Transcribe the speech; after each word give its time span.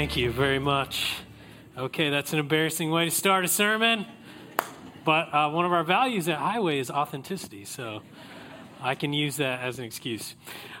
Thank 0.00 0.16
you 0.16 0.30
very 0.30 0.58
much. 0.58 1.16
Okay, 1.76 2.08
that's 2.08 2.32
an 2.32 2.38
embarrassing 2.38 2.90
way 2.90 3.04
to 3.04 3.10
start 3.10 3.44
a 3.44 3.48
sermon. 3.48 4.06
But 5.04 5.34
uh, 5.34 5.50
one 5.50 5.66
of 5.66 5.74
our 5.74 5.84
values 5.84 6.26
at 6.26 6.38
Highway 6.38 6.78
is 6.78 6.90
authenticity, 6.90 7.66
so 7.66 8.00
I 8.80 8.94
can 8.94 9.12
use 9.12 9.36
that 9.36 9.60
as 9.60 9.78
an 9.78 9.84
excuse. 9.84 10.36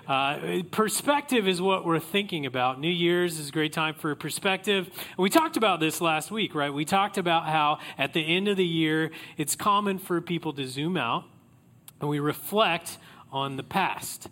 Uh, 0.08 0.62
perspective 0.70 1.46
is 1.46 1.60
what 1.60 1.84
we're 1.84 2.00
thinking 2.00 2.46
about. 2.46 2.80
New 2.80 2.88
Year's 2.88 3.38
is 3.38 3.50
a 3.50 3.52
great 3.52 3.74
time 3.74 3.92
for 3.92 4.14
perspective. 4.14 4.86
And 4.86 5.18
we 5.18 5.28
talked 5.28 5.58
about 5.58 5.80
this 5.80 6.00
last 6.00 6.30
week, 6.30 6.54
right? 6.54 6.72
We 6.72 6.86
talked 6.86 7.18
about 7.18 7.44
how 7.44 7.78
at 7.98 8.14
the 8.14 8.22
end 8.22 8.48
of 8.48 8.56
the 8.56 8.64
year, 8.64 9.10
it's 9.36 9.54
common 9.54 9.98
for 9.98 10.22
people 10.22 10.54
to 10.54 10.66
zoom 10.66 10.96
out 10.96 11.24
and 12.00 12.08
we 12.08 12.20
reflect 12.20 12.96
on 13.30 13.58
the 13.58 13.64
past. 13.64 14.30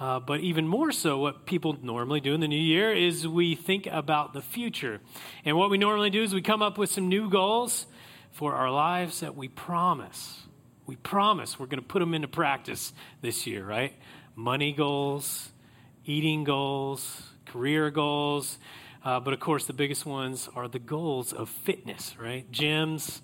Uh, 0.00 0.18
but 0.18 0.40
even 0.40 0.66
more 0.66 0.90
so, 0.90 1.18
what 1.18 1.44
people 1.44 1.76
normally 1.82 2.20
do 2.20 2.32
in 2.32 2.40
the 2.40 2.48
new 2.48 2.58
year 2.58 2.90
is 2.90 3.28
we 3.28 3.54
think 3.54 3.86
about 3.86 4.32
the 4.32 4.40
future. 4.40 4.98
And 5.44 5.58
what 5.58 5.68
we 5.68 5.76
normally 5.76 6.08
do 6.08 6.22
is 6.22 6.32
we 6.32 6.40
come 6.40 6.62
up 6.62 6.78
with 6.78 6.90
some 6.90 7.10
new 7.10 7.28
goals 7.28 7.84
for 8.32 8.54
our 8.54 8.70
lives 8.70 9.20
that 9.20 9.36
we 9.36 9.48
promise. 9.48 10.44
We 10.86 10.96
promise 10.96 11.60
we're 11.60 11.66
going 11.66 11.82
to 11.82 11.86
put 11.86 11.98
them 11.98 12.14
into 12.14 12.28
practice 12.28 12.94
this 13.20 13.46
year, 13.46 13.62
right? 13.62 13.92
Money 14.34 14.72
goals, 14.72 15.50
eating 16.06 16.44
goals, 16.44 17.22
career 17.44 17.90
goals. 17.90 18.56
Uh, 19.04 19.20
but 19.20 19.34
of 19.34 19.40
course, 19.40 19.66
the 19.66 19.74
biggest 19.74 20.06
ones 20.06 20.48
are 20.54 20.66
the 20.66 20.78
goals 20.78 21.34
of 21.34 21.50
fitness, 21.50 22.16
right? 22.18 22.50
Gyms, 22.50 23.20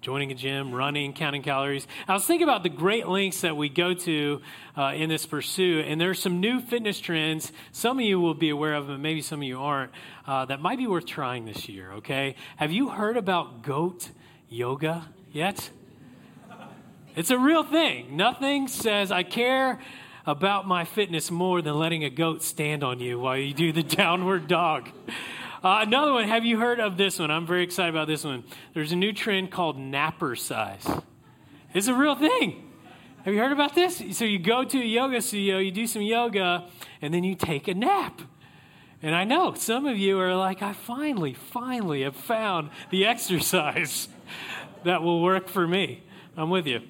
joining 0.00 0.32
a 0.32 0.34
gym, 0.34 0.74
running, 0.74 1.12
counting 1.12 1.42
calories. 1.42 1.86
I 2.08 2.14
was 2.14 2.24
thinking 2.24 2.48
about 2.48 2.62
the 2.62 2.70
great 2.70 3.06
lengths 3.06 3.42
that 3.42 3.54
we 3.56 3.68
go 3.68 3.92
to 3.92 4.40
uh, 4.76 4.92
in 4.96 5.10
this 5.10 5.26
pursuit, 5.26 5.86
and 5.86 6.00
there's 6.00 6.18
some 6.18 6.40
new 6.40 6.60
fitness 6.60 6.98
trends. 7.00 7.52
Some 7.72 7.98
of 7.98 8.04
you 8.04 8.18
will 8.18 8.34
be 8.34 8.48
aware 8.48 8.74
of 8.74 8.86
them, 8.86 9.02
maybe 9.02 9.20
some 9.20 9.40
of 9.40 9.44
you 9.44 9.60
aren't, 9.60 9.92
uh, 10.26 10.46
that 10.46 10.60
might 10.60 10.78
be 10.78 10.86
worth 10.86 11.04
trying 11.04 11.44
this 11.44 11.68
year, 11.68 11.92
okay? 11.92 12.34
Have 12.56 12.72
you 12.72 12.88
heard 12.88 13.18
about 13.18 13.62
goat 13.62 14.08
yoga 14.48 15.06
yet? 15.30 15.68
It's 17.14 17.30
a 17.30 17.38
real 17.38 17.64
thing. 17.64 18.16
Nothing 18.16 18.68
says, 18.68 19.12
I 19.12 19.22
care 19.22 19.80
about 20.24 20.66
my 20.66 20.84
fitness 20.84 21.30
more 21.30 21.60
than 21.60 21.74
letting 21.74 22.04
a 22.04 22.10
goat 22.10 22.42
stand 22.42 22.82
on 22.82 23.00
you 23.00 23.18
while 23.18 23.36
you 23.36 23.52
do 23.52 23.72
the 23.72 23.82
downward 23.96 24.48
dog. 24.48 24.88
Uh, 25.62 25.80
another 25.82 26.14
one, 26.14 26.26
have 26.26 26.42
you 26.42 26.58
heard 26.58 26.80
of 26.80 26.96
this 26.96 27.18
one? 27.18 27.30
I'm 27.30 27.46
very 27.46 27.62
excited 27.62 27.90
about 27.90 28.06
this 28.06 28.24
one. 28.24 28.44
There's 28.72 28.92
a 28.92 28.96
new 28.96 29.12
trend 29.12 29.50
called 29.50 29.76
Napercise. 29.76 31.02
It's 31.74 31.86
a 31.86 31.92
real 31.92 32.14
thing. 32.14 32.72
Have 33.26 33.34
you 33.34 33.40
heard 33.40 33.52
about 33.52 33.74
this? 33.74 34.02
So 34.12 34.24
you 34.24 34.38
go 34.38 34.64
to 34.64 34.78
a 34.80 34.84
yoga 34.84 35.20
studio, 35.20 35.58
you 35.58 35.70
do 35.70 35.86
some 35.86 36.00
yoga, 36.00 36.66
and 37.02 37.12
then 37.12 37.24
you 37.24 37.34
take 37.34 37.68
a 37.68 37.74
nap. 37.74 38.22
And 39.02 39.14
I 39.14 39.24
know 39.24 39.52
some 39.52 39.84
of 39.84 39.98
you 39.98 40.18
are 40.18 40.34
like, 40.34 40.62
I 40.62 40.72
finally, 40.72 41.34
finally 41.34 42.04
have 42.04 42.16
found 42.16 42.70
the 42.88 43.04
exercise 43.14 44.08
that 44.84 45.02
will 45.02 45.22
work 45.22 45.46
for 45.46 45.68
me. 45.68 46.02
I'm 46.38 46.48
with 46.48 46.66
you. 46.66 46.80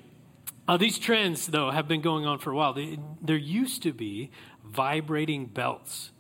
Uh, 0.69 0.77
these 0.77 0.97
trends, 0.97 1.49
though, 1.49 1.73
have 1.73 1.89
been 1.89 2.03
going 2.03 2.25
on 2.25 2.39
for 2.39 2.53
a 2.53 2.57
while. 2.57 2.73
They, 2.73 3.01
there 3.21 3.37
used 3.37 3.83
to 3.83 3.93
be 3.93 4.31
vibrating 4.65 5.47
belts 5.47 6.13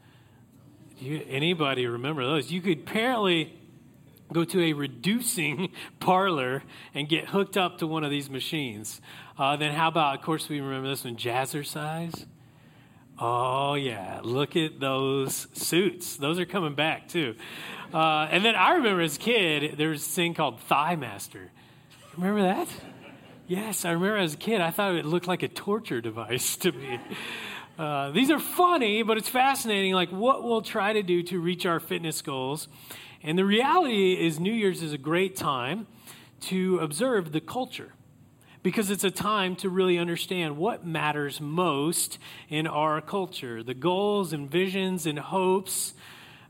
you, 1.01 1.25
anybody 1.29 1.87
remember 1.87 2.25
those? 2.25 2.51
You 2.51 2.61
could 2.61 2.81
apparently 2.81 3.59
go 4.33 4.45
to 4.45 4.63
a 4.63 4.73
reducing 4.73 5.73
parlor 6.01 6.63
and 6.95 7.09
get 7.09 7.27
hooked 7.27 7.57
up 7.57 7.79
to 7.79 7.87
one 7.87 8.05
of 8.05 8.11
these 8.11 8.31
machines. 8.31 9.01
Uh, 9.39 9.57
then 9.57 9.73
how 9.75 9.89
about, 9.89 10.17
of 10.17 10.23
course, 10.23 10.49
we 10.49 10.61
remember 10.61 10.89
this 10.89 11.05
one, 11.05 11.17
Jazzercise. 11.17 12.27
Oh, 13.19 13.75
yeah. 13.75 14.21
Look 14.23 14.57
at 14.57 14.81
those 14.81 15.47
suits. 15.53 16.17
Those 16.17 16.39
are 16.39 16.47
coming 16.47 16.75
back, 16.75 17.09
too. 17.09 17.35
Uh, 17.93 18.29
and 18.31 18.45
then 18.45 18.55
I 18.55 18.75
remember 18.75 19.03
as 19.03 19.17
a 19.17 19.21
kid, 19.21 19.77
there 19.77 19.91
was 19.91 20.07
a 20.07 20.11
thing 20.11 20.33
called 20.33 20.61
Thigh 20.63 20.97
Master. 20.97 21.51
Remember 22.17 22.43
that? 22.43 22.69
Yes, 23.47 23.85
I 23.85 23.91
remember 23.91 24.17
as 24.17 24.35
a 24.35 24.37
kid, 24.37 24.61
I 24.61 24.71
thought 24.71 24.95
it 24.95 25.05
looked 25.05 25.27
like 25.27 25.43
a 25.43 25.49
torture 25.49 26.01
device 26.01 26.57
to 26.59 26.73
me. 26.73 27.01
Uh, 27.81 28.11
these 28.11 28.31
are 28.31 28.39
funny, 28.39 29.03
but 29.03 29.17
it's 29.17 29.31
fascinating, 29.31 29.95
like 29.95 30.11
what 30.11 30.45
we'll 30.45 30.61
try 30.61 30.93
to 30.93 31.03
do 31.03 31.23
to 31.23 31.41
reach 31.41 31.65
our 31.65 31.81
fitness 31.81 32.21
goals. 32.21 32.69
And 33.23 33.39
the 33.39 33.45
reality 33.47 34.13
is, 34.13 34.39
New 34.39 34.53
Year's 34.53 34.83
is 34.83 34.93
a 34.93 34.99
great 34.99 35.35
time 35.35 35.87
to 36.41 36.79
observe 36.81 37.33
the 37.33 37.41
culture 37.41 37.95
because 38.63 38.91
it's 38.91 39.03
a 39.03 39.11
time 39.11 39.57
to 39.57 39.71
really 39.71 39.97
understand 39.97 40.59
what 40.59 40.85
matters 40.85 41.41
most 41.41 42.19
in 42.51 42.67
our 42.67 43.01
culture. 43.01 43.63
The 43.63 43.73
goals 43.73 44.35
and 44.35 44.51
visions 44.51 45.07
and 45.07 45.19
hopes 45.19 45.95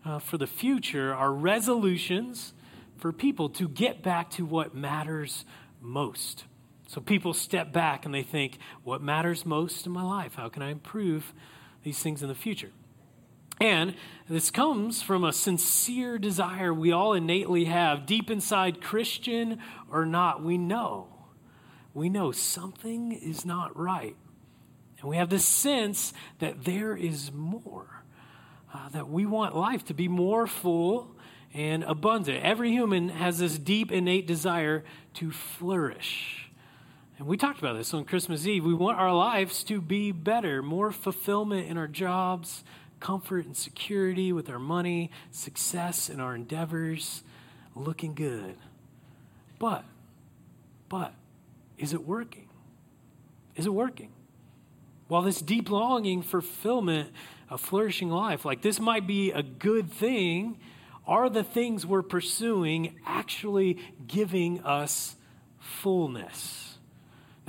uh, 0.05 0.19
for 0.19 0.37
the 0.37 0.49
future 0.49 1.15
are 1.15 1.33
resolutions 1.33 2.55
for 2.97 3.13
people 3.13 3.49
to 3.51 3.69
get 3.69 4.03
back 4.03 4.31
to 4.31 4.45
what 4.45 4.75
matters 4.75 5.45
most. 5.81 6.43
So 6.91 7.01
people 7.01 7.35
step 7.35 7.73
back 7.73 8.05
and 8.05 8.13
they 8.13 8.25
think, 8.25 8.59
what 8.83 9.01
matters 9.01 9.47
most 9.47 9.87
in 9.87 9.93
my 9.93 10.03
life? 10.03 10.35
How 10.35 10.49
can 10.49 10.61
I 10.61 10.71
improve 10.71 11.33
these 11.85 12.01
things 12.01 12.21
in 12.21 12.27
the 12.27 12.35
future? 12.35 12.73
And 13.61 13.95
this 14.29 14.51
comes 14.51 15.01
from 15.01 15.23
a 15.23 15.33
sincere 15.33 16.19
desire 16.19 16.75
we 16.75 16.91
all 16.91 17.13
innately 17.13 17.67
have, 17.67 18.07
deep 18.07 18.29
inside, 18.29 18.81
Christian 18.81 19.61
or 19.89 20.05
not. 20.05 20.43
We 20.43 20.59
know. 20.59 21.07
We 21.95 22.09
know 22.09 22.33
something 22.33 23.13
is 23.13 23.45
not 23.45 23.79
right. 23.79 24.17
And 24.99 25.09
we 25.09 25.17
have 25.17 25.31
this 25.31 25.45
sense 25.45 26.13
that 26.41 26.65
there 26.65 26.97
is 26.97 27.31
more, 27.31 28.03
uh, 28.75 28.89
that 28.89 29.09
we 29.09 29.27
want 29.27 29.55
life 29.55 29.85
to 29.85 29.95
be 29.95 30.09
more 30.09 30.49
full 30.49 31.15
and 31.55 31.85
abundant. 31.85 32.43
Every 32.43 32.73
human 32.73 33.11
has 33.11 33.39
this 33.39 33.59
deep, 33.59 33.93
innate 33.93 34.27
desire 34.27 34.83
to 35.15 35.31
flourish 35.31 36.50
and 37.21 37.29
we 37.29 37.37
talked 37.37 37.59
about 37.59 37.77
this 37.77 37.93
on 37.93 38.07
Christmas 38.07 38.47
Eve. 38.47 38.65
We 38.65 38.73
want 38.73 38.99
our 38.99 39.13
lives 39.13 39.63
to 39.65 39.83
be 39.83 40.11
better, 40.11 40.63
more 40.63 40.91
fulfillment 40.91 41.69
in 41.69 41.77
our 41.77 41.87
jobs, 41.87 42.65
comfort 42.99 43.45
and 43.45 43.55
security 43.55 44.33
with 44.33 44.49
our 44.49 44.59
money, 44.59 45.11
success 45.31 46.09
in 46.09 46.19
our 46.19 46.35
endeavors, 46.35 47.23
looking 47.75 48.15
good. 48.15 48.57
But, 49.59 49.85
but, 50.89 51.13
is 51.77 51.93
it 51.93 52.07
working? 52.07 52.49
Is 53.55 53.67
it 53.67 53.75
working? 53.75 54.13
While 55.09 55.21
this 55.21 55.43
deep 55.43 55.69
longing 55.69 56.23
for 56.23 56.41
fulfillment, 56.41 57.11
a 57.51 57.59
flourishing 57.59 58.09
life, 58.09 58.47
like 58.47 58.63
this 58.63 58.81
might 58.81 59.07
be 59.07 59.31
a 59.31 59.43
good 59.43 59.93
thing, 59.93 60.59
are 61.07 61.29
the 61.29 61.45
things 61.45 61.85
we're 61.85 62.01
pursuing 62.01 62.97
actually 63.05 63.77
giving 64.07 64.63
us 64.63 65.17
fullness? 65.59 66.79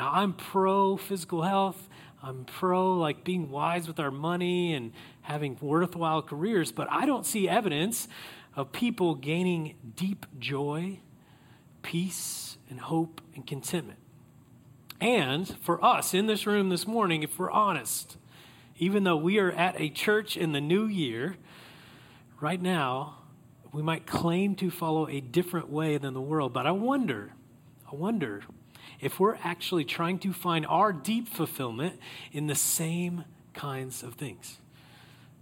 Now, 0.02 0.10
I'm 0.14 0.34
pro 0.34 0.98
physical 0.98 1.44
health. 1.44 1.88
I'm 2.24 2.44
pro 2.46 2.96
like 2.96 3.24
being 3.24 3.52
wise 3.52 3.88
with 3.88 4.00
our 4.00 4.10
money 4.10 4.74
and 4.74 4.94
having 5.22 5.60
worthwhile 5.62 6.24
careers, 6.24 6.72
but 6.72 6.88
I 6.90 7.06
don't 7.06 7.24
see 7.24 7.48
evidence 7.48 8.08
of 8.56 8.72
people 8.72 9.14
gaining 9.14 9.76
deep 9.96 10.26
joy, 10.40 11.02
peace, 11.84 12.58
and 12.68 12.80
hope 12.80 13.22
and 13.36 13.46
contentment. 13.46 14.00
And 15.00 15.48
for 15.48 15.86
us 15.86 16.16
in 16.16 16.26
this 16.26 16.48
room 16.48 16.70
this 16.70 16.88
morning, 16.88 17.22
if 17.22 17.38
we're 17.38 17.52
honest, 17.52 18.18
even 18.80 19.04
though 19.04 19.18
we 19.18 19.38
are 19.38 19.52
at 19.52 19.80
a 19.80 19.90
church 19.90 20.36
in 20.36 20.52
the 20.52 20.62
new 20.62 20.88
year, 20.88 21.38
right 22.40 22.60
now, 22.60 23.18
we 23.72 23.84
might 23.84 24.08
claim 24.08 24.56
to 24.56 24.72
follow 24.72 25.08
a 25.08 25.20
different 25.22 25.70
way 25.70 26.00
than 26.00 26.16
the 26.16 26.22
world. 26.22 26.54
But 26.54 26.66
I 26.66 26.72
wonder, 26.72 27.34
I 27.86 27.94
wonder 27.94 28.42
if 29.02 29.20
we're 29.20 29.38
actually 29.44 29.84
trying 29.84 30.20
to 30.20 30.32
find 30.32 30.66
our 30.68 30.94
deep 30.94 31.28
fulfillment 31.28 32.00
in 32.32 32.48
the 32.48 32.56
same 32.56 33.26
kinds 33.54 34.04
of 34.04 34.14
things. 34.14 34.60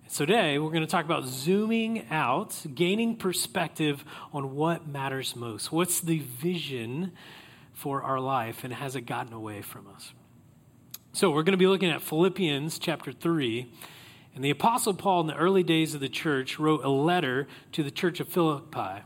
So 0.07 0.25
today, 0.25 0.57
we're 0.57 0.71
going 0.71 0.81
to 0.81 0.87
talk 0.87 1.05
about 1.05 1.25
zooming 1.25 2.07
out, 2.09 2.65
gaining 2.73 3.15
perspective 3.15 4.03
on 4.33 4.55
what 4.55 4.87
matters 4.87 5.35
most. 5.35 5.71
What's 5.71 6.01
the 6.01 6.19
vision 6.19 7.11
for 7.73 8.01
our 8.01 8.19
life, 8.19 8.63
and 8.63 8.73
has 8.73 8.95
it 8.95 9.01
gotten 9.01 9.33
away 9.33 9.61
from 9.61 9.85
us? 9.95 10.13
So, 11.13 11.29
we're 11.29 11.43
going 11.43 11.53
to 11.53 11.57
be 11.57 11.67
looking 11.67 11.91
at 11.91 12.01
Philippians 12.01 12.79
chapter 12.79 13.11
3. 13.11 13.71
And 14.33 14.43
the 14.43 14.49
Apostle 14.49 14.95
Paul, 14.95 15.21
in 15.21 15.27
the 15.27 15.35
early 15.35 15.63
days 15.63 15.93
of 15.93 16.01
the 16.01 16.09
church, 16.09 16.57
wrote 16.57 16.83
a 16.83 16.89
letter 16.89 17.47
to 17.73 17.83
the 17.83 17.91
church 17.91 18.19
of 18.19 18.27
Philippi. 18.27 19.03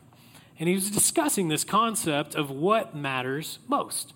And 0.57 0.69
he 0.69 0.75
was 0.75 0.89
discussing 0.89 1.49
this 1.49 1.63
concept 1.63 2.35
of 2.35 2.49
what 2.49 2.95
matters 2.95 3.59
most. 3.67 4.13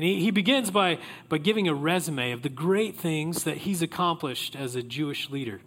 And 0.00 0.08
he, 0.08 0.18
he 0.18 0.30
begins 0.30 0.70
by, 0.70 0.96
by 1.28 1.36
giving 1.36 1.68
a 1.68 1.74
resume 1.74 2.32
of 2.32 2.40
the 2.40 2.48
great 2.48 2.96
things 2.96 3.44
that 3.44 3.58
he's 3.58 3.82
accomplished 3.82 4.56
as 4.56 4.74
a 4.74 4.82
Jewish 4.82 5.28
leader. 5.28 5.60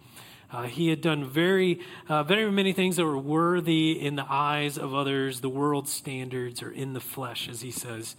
Uh, 0.51 0.63
he 0.63 0.89
had 0.89 1.01
done 1.01 1.23
very, 1.23 1.81
uh, 2.09 2.23
very 2.23 2.49
many 2.51 2.73
things 2.73 2.95
that 2.95 3.05
were 3.05 3.15
worthy 3.15 3.91
in 3.91 4.15
the 4.15 4.25
eyes 4.27 4.75
of 4.75 4.91
others, 4.91 5.41
the 5.41 5.49
world's 5.49 5.93
standards, 5.93 6.63
or 6.63 6.71
in 6.71 6.93
the 6.93 6.99
flesh, 6.99 7.47
as 7.47 7.61
he 7.61 7.69
says. 7.69 8.15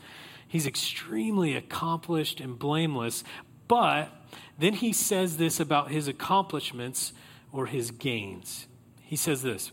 He's 0.46 0.68
extremely 0.68 1.56
accomplished 1.56 2.38
and 2.38 2.56
blameless. 2.56 3.24
But 3.66 4.12
then 4.56 4.74
he 4.74 4.92
says 4.92 5.36
this 5.36 5.58
about 5.58 5.90
his 5.90 6.06
accomplishments 6.06 7.12
or 7.50 7.66
his 7.66 7.90
gains. 7.90 8.68
He 9.00 9.16
says 9.16 9.42
this 9.42 9.72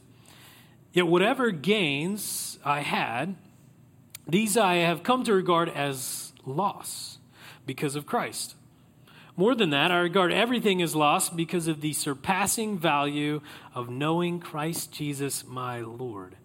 Yet 0.91 1.05
whatever 1.05 1.51
gains 1.51 2.57
I 2.65 2.79
had, 2.79 3.35
these 4.27 4.57
I 4.57 4.77
have 4.77 5.03
come 5.03 5.23
to 5.25 5.35
regard 5.35 5.69
as 5.69 6.30
loss 6.45 7.19
because 7.65 7.95
of 7.95 8.05
Christ. 8.05 8.55
More 9.37 9.55
than 9.55 9.69
that, 9.69 9.91
I 9.91 9.99
regard 9.99 10.31
everything 10.31 10.81
as 10.81 10.95
loss 10.95 11.29
because 11.29 11.67
of 11.67 11.81
the 11.81 11.93
surpassing 11.93 12.77
value 12.77 13.41
of 13.73 13.89
knowing 13.89 14.39
Christ 14.39 14.91
Jesus 14.91 15.45
my 15.47 15.79
Lord. 15.79 16.35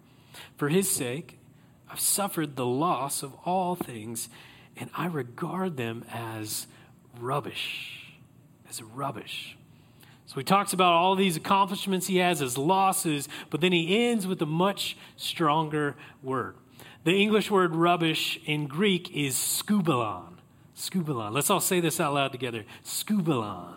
For 0.55 0.69
his 0.69 0.89
sake, 0.89 1.37
I've 1.89 1.99
suffered 1.99 2.55
the 2.55 2.65
loss 2.65 3.23
of 3.23 3.33
all 3.45 3.75
things, 3.75 4.29
and 4.75 4.89
I 4.95 5.07
regard 5.07 5.77
them 5.77 6.05
as 6.11 6.67
rubbish. 7.19 8.15
As 8.69 8.81
rubbish. 8.81 9.57
So 10.25 10.35
he 10.35 10.43
talks 10.43 10.73
about 10.73 10.93
all 10.93 11.15
these 11.15 11.37
accomplishments 11.37 12.07
he 12.07 12.17
has 12.17 12.41
as 12.41 12.57
losses, 12.57 13.29
but 13.49 13.61
then 13.61 13.71
he 13.71 14.07
ends 14.07 14.27
with 14.27 14.41
a 14.41 14.45
much 14.45 14.97
stronger 15.15 15.95
word. 16.21 16.55
The 17.07 17.15
English 17.15 17.49
word 17.49 17.73
rubbish 17.73 18.37
in 18.45 18.67
Greek 18.67 19.15
is 19.15 19.35
skubalon. 19.35 20.25
Skubalon. 20.75 21.31
Let's 21.31 21.49
all 21.49 21.61
say 21.61 21.79
this 21.79 22.01
out 22.01 22.13
loud 22.13 22.33
together. 22.33 22.65
Skubalon. 22.83 23.75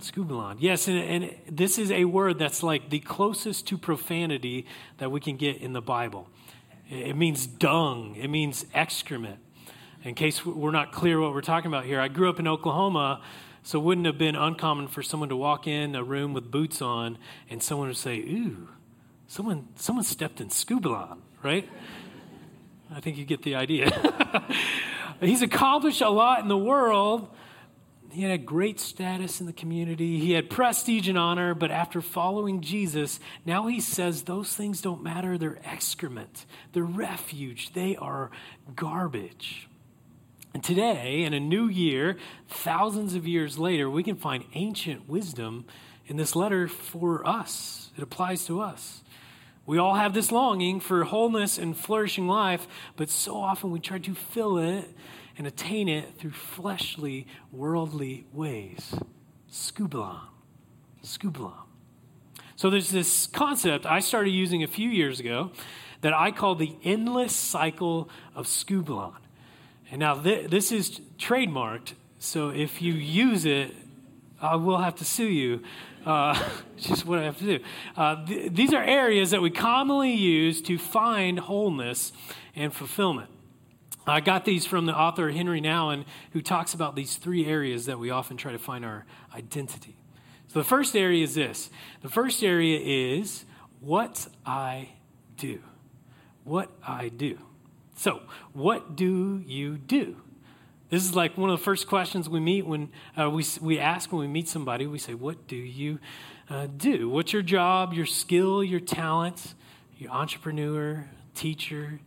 Skubalon. 0.00 0.56
Yes, 0.60 0.88
and, 0.88 0.96
and 0.96 1.34
this 1.46 1.78
is 1.78 1.90
a 1.90 2.06
word 2.06 2.38
that's 2.38 2.62
like 2.62 2.88
the 2.88 3.00
closest 3.00 3.66
to 3.66 3.76
profanity 3.76 4.64
that 4.96 5.10
we 5.10 5.20
can 5.20 5.36
get 5.36 5.58
in 5.58 5.74
the 5.74 5.82
Bible. 5.82 6.26
It 6.88 7.18
means 7.18 7.46
dung, 7.46 8.16
it 8.16 8.28
means 8.28 8.64
excrement. 8.72 9.40
In 10.02 10.14
case 10.14 10.46
we're 10.46 10.70
not 10.70 10.90
clear 10.90 11.20
what 11.20 11.34
we're 11.34 11.42
talking 11.42 11.68
about 11.68 11.84
here, 11.84 12.00
I 12.00 12.08
grew 12.08 12.30
up 12.30 12.40
in 12.40 12.48
Oklahoma, 12.48 13.20
so 13.62 13.78
it 13.78 13.82
wouldn't 13.82 14.06
have 14.06 14.16
been 14.16 14.36
uncommon 14.36 14.88
for 14.88 15.02
someone 15.02 15.28
to 15.28 15.36
walk 15.36 15.66
in 15.66 15.94
a 15.94 16.02
room 16.02 16.32
with 16.32 16.50
boots 16.50 16.80
on 16.80 17.18
and 17.50 17.62
someone 17.62 17.88
would 17.88 17.98
say, 17.98 18.20
Ooh, 18.20 18.70
someone, 19.26 19.68
someone 19.76 20.04
stepped 20.04 20.40
in 20.40 20.48
Skubalon, 20.48 21.18
right? 21.42 21.68
I 22.94 23.00
think 23.00 23.16
you 23.18 23.24
get 23.24 23.42
the 23.42 23.56
idea. 23.56 23.90
He's 25.20 25.42
accomplished 25.42 26.00
a 26.00 26.10
lot 26.10 26.40
in 26.40 26.48
the 26.48 26.56
world. 26.56 27.28
He 28.10 28.22
had 28.22 28.30
a 28.30 28.38
great 28.38 28.78
status 28.78 29.40
in 29.40 29.46
the 29.46 29.52
community. 29.52 30.20
He 30.20 30.32
had 30.32 30.48
prestige 30.48 31.08
and 31.08 31.18
honor, 31.18 31.52
but 31.52 31.72
after 31.72 32.00
following 32.00 32.60
Jesus, 32.60 33.18
now 33.44 33.66
he 33.66 33.80
says 33.80 34.22
those 34.22 34.54
things 34.54 34.80
don't 34.80 35.02
matter. 35.02 35.36
They're 35.36 35.58
excrement, 35.64 36.46
they're 36.72 36.84
refuge, 36.84 37.72
they 37.72 37.96
are 37.96 38.30
garbage. 38.76 39.68
And 40.54 40.62
today, 40.62 41.24
in 41.24 41.34
a 41.34 41.40
new 41.40 41.66
year, 41.66 42.16
thousands 42.48 43.16
of 43.16 43.26
years 43.26 43.58
later, 43.58 43.90
we 43.90 44.04
can 44.04 44.14
find 44.14 44.44
ancient 44.54 45.08
wisdom 45.08 45.64
in 46.06 46.16
this 46.16 46.36
letter 46.36 46.68
for 46.68 47.26
us. 47.26 47.90
It 47.96 48.02
applies 48.04 48.46
to 48.46 48.60
us. 48.60 49.02
We 49.66 49.78
all 49.78 49.94
have 49.94 50.12
this 50.12 50.30
longing 50.30 50.80
for 50.80 51.04
wholeness 51.04 51.58
and 51.58 51.76
flourishing 51.76 52.26
life, 52.26 52.66
but 52.96 53.08
so 53.08 53.36
often 53.36 53.70
we 53.70 53.80
try 53.80 53.98
to 53.98 54.14
fill 54.14 54.58
it 54.58 54.90
and 55.38 55.46
attain 55.46 55.88
it 55.88 56.18
through 56.18 56.32
fleshly, 56.32 57.26
worldly 57.50 58.26
ways. 58.32 58.94
Skubalon. 59.50 60.20
Skubalon. 61.02 61.64
So 62.56 62.70
there's 62.70 62.90
this 62.90 63.26
concept 63.26 63.84
I 63.86 64.00
started 64.00 64.30
using 64.30 64.62
a 64.62 64.68
few 64.68 64.88
years 64.88 65.18
ago 65.18 65.50
that 66.02 66.12
I 66.12 66.30
call 66.30 66.54
the 66.54 66.76
endless 66.84 67.34
cycle 67.34 68.10
of 68.34 68.46
skubalon. 68.46 69.14
And 69.90 70.00
now 70.00 70.14
th- 70.14 70.50
this 70.50 70.70
is 70.70 71.00
trademarked, 71.18 71.94
so 72.18 72.50
if 72.50 72.82
you 72.82 72.92
use 72.92 73.44
it, 73.44 73.74
I 74.40 74.56
will 74.56 74.78
have 74.78 74.96
to 74.96 75.04
sue 75.04 75.28
you. 75.28 75.62
Uh, 76.04 76.38
just 76.76 77.06
what 77.06 77.18
I 77.18 77.24
have 77.24 77.38
to 77.38 77.44
do. 77.44 77.64
Uh, 77.96 78.24
th- 78.26 78.52
these 78.52 78.72
are 78.72 78.82
areas 78.82 79.30
that 79.30 79.40
we 79.40 79.50
commonly 79.50 80.12
use 80.12 80.60
to 80.62 80.78
find 80.78 81.38
wholeness 81.38 82.12
and 82.54 82.72
fulfillment. 82.72 83.30
I 84.06 84.20
got 84.20 84.44
these 84.44 84.66
from 84.66 84.84
the 84.84 84.94
author 84.94 85.30
Henri 85.30 85.62
Nouwen, 85.62 86.04
who 86.32 86.42
talks 86.42 86.74
about 86.74 86.94
these 86.94 87.16
three 87.16 87.46
areas 87.46 87.86
that 87.86 87.98
we 87.98 88.10
often 88.10 88.36
try 88.36 88.52
to 88.52 88.58
find 88.58 88.84
our 88.84 89.06
identity. 89.34 89.96
So 90.48 90.58
the 90.58 90.64
first 90.64 90.94
area 90.94 91.24
is 91.24 91.34
this 91.34 91.70
the 92.02 92.08
first 92.10 92.42
area 92.44 92.78
is 92.78 93.44
what 93.80 94.28
I 94.44 94.90
do. 95.36 95.60
What 96.44 96.70
I 96.86 97.08
do. 97.08 97.38
So, 97.96 98.22
what 98.52 98.96
do 98.96 99.42
you 99.46 99.78
do? 99.78 100.16
This 100.90 101.02
is 101.02 101.14
like 101.14 101.38
one 101.38 101.50
of 101.50 101.58
the 101.58 101.64
first 101.64 101.86
questions 101.86 102.28
we 102.28 102.40
meet 102.40 102.66
when 102.66 102.90
uh, 103.18 103.30
we, 103.30 103.44
we 103.60 103.78
ask 103.78 104.12
when 104.12 104.20
we 104.20 104.28
meet 104.28 104.48
somebody. 104.48 104.86
We 104.86 104.98
say, 104.98 105.14
What 105.14 105.46
do 105.46 105.56
you 105.56 105.98
uh, 106.50 106.66
do? 106.66 107.08
What's 107.08 107.32
your 107.32 107.42
job, 107.42 107.94
your 107.94 108.06
skill, 108.06 108.62
your 108.62 108.80
talent? 108.80 109.54
Your 109.96 110.10
entrepreneur, 110.10 111.08
teacher, 111.34 112.00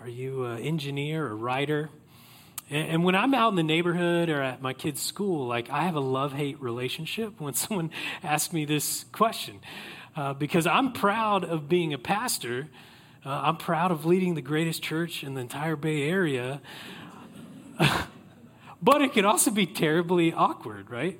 are 0.00 0.08
you 0.08 0.44
an 0.44 0.60
engineer 0.60 1.26
or 1.26 1.36
writer? 1.36 1.90
And, 2.70 2.88
and 2.88 3.04
when 3.04 3.14
I'm 3.14 3.34
out 3.34 3.50
in 3.50 3.56
the 3.56 3.62
neighborhood 3.62 4.28
or 4.28 4.40
at 4.40 4.62
my 4.62 4.72
kid's 4.72 5.02
school, 5.02 5.46
like 5.46 5.68
I 5.68 5.82
have 5.82 5.94
a 5.94 6.00
love 6.00 6.32
hate 6.32 6.60
relationship 6.62 7.34
when 7.40 7.54
someone 7.54 7.90
asks 8.22 8.52
me 8.52 8.64
this 8.64 9.04
question. 9.12 9.60
Uh, 10.16 10.32
because 10.32 10.66
I'm 10.66 10.92
proud 10.92 11.44
of 11.44 11.68
being 11.68 11.92
a 11.92 11.98
pastor. 11.98 12.68
Uh, 13.26 13.30
I'm 13.30 13.56
proud 13.56 13.90
of 13.90 14.06
leading 14.06 14.34
the 14.34 14.42
greatest 14.42 14.82
church 14.82 15.24
in 15.24 15.34
the 15.34 15.40
entire 15.40 15.76
Bay 15.76 16.08
Area. 16.08 16.60
but 18.84 19.00
it 19.00 19.14
can 19.14 19.24
also 19.24 19.50
be 19.50 19.64
terribly 19.64 20.34
awkward, 20.34 20.90
right? 20.90 21.18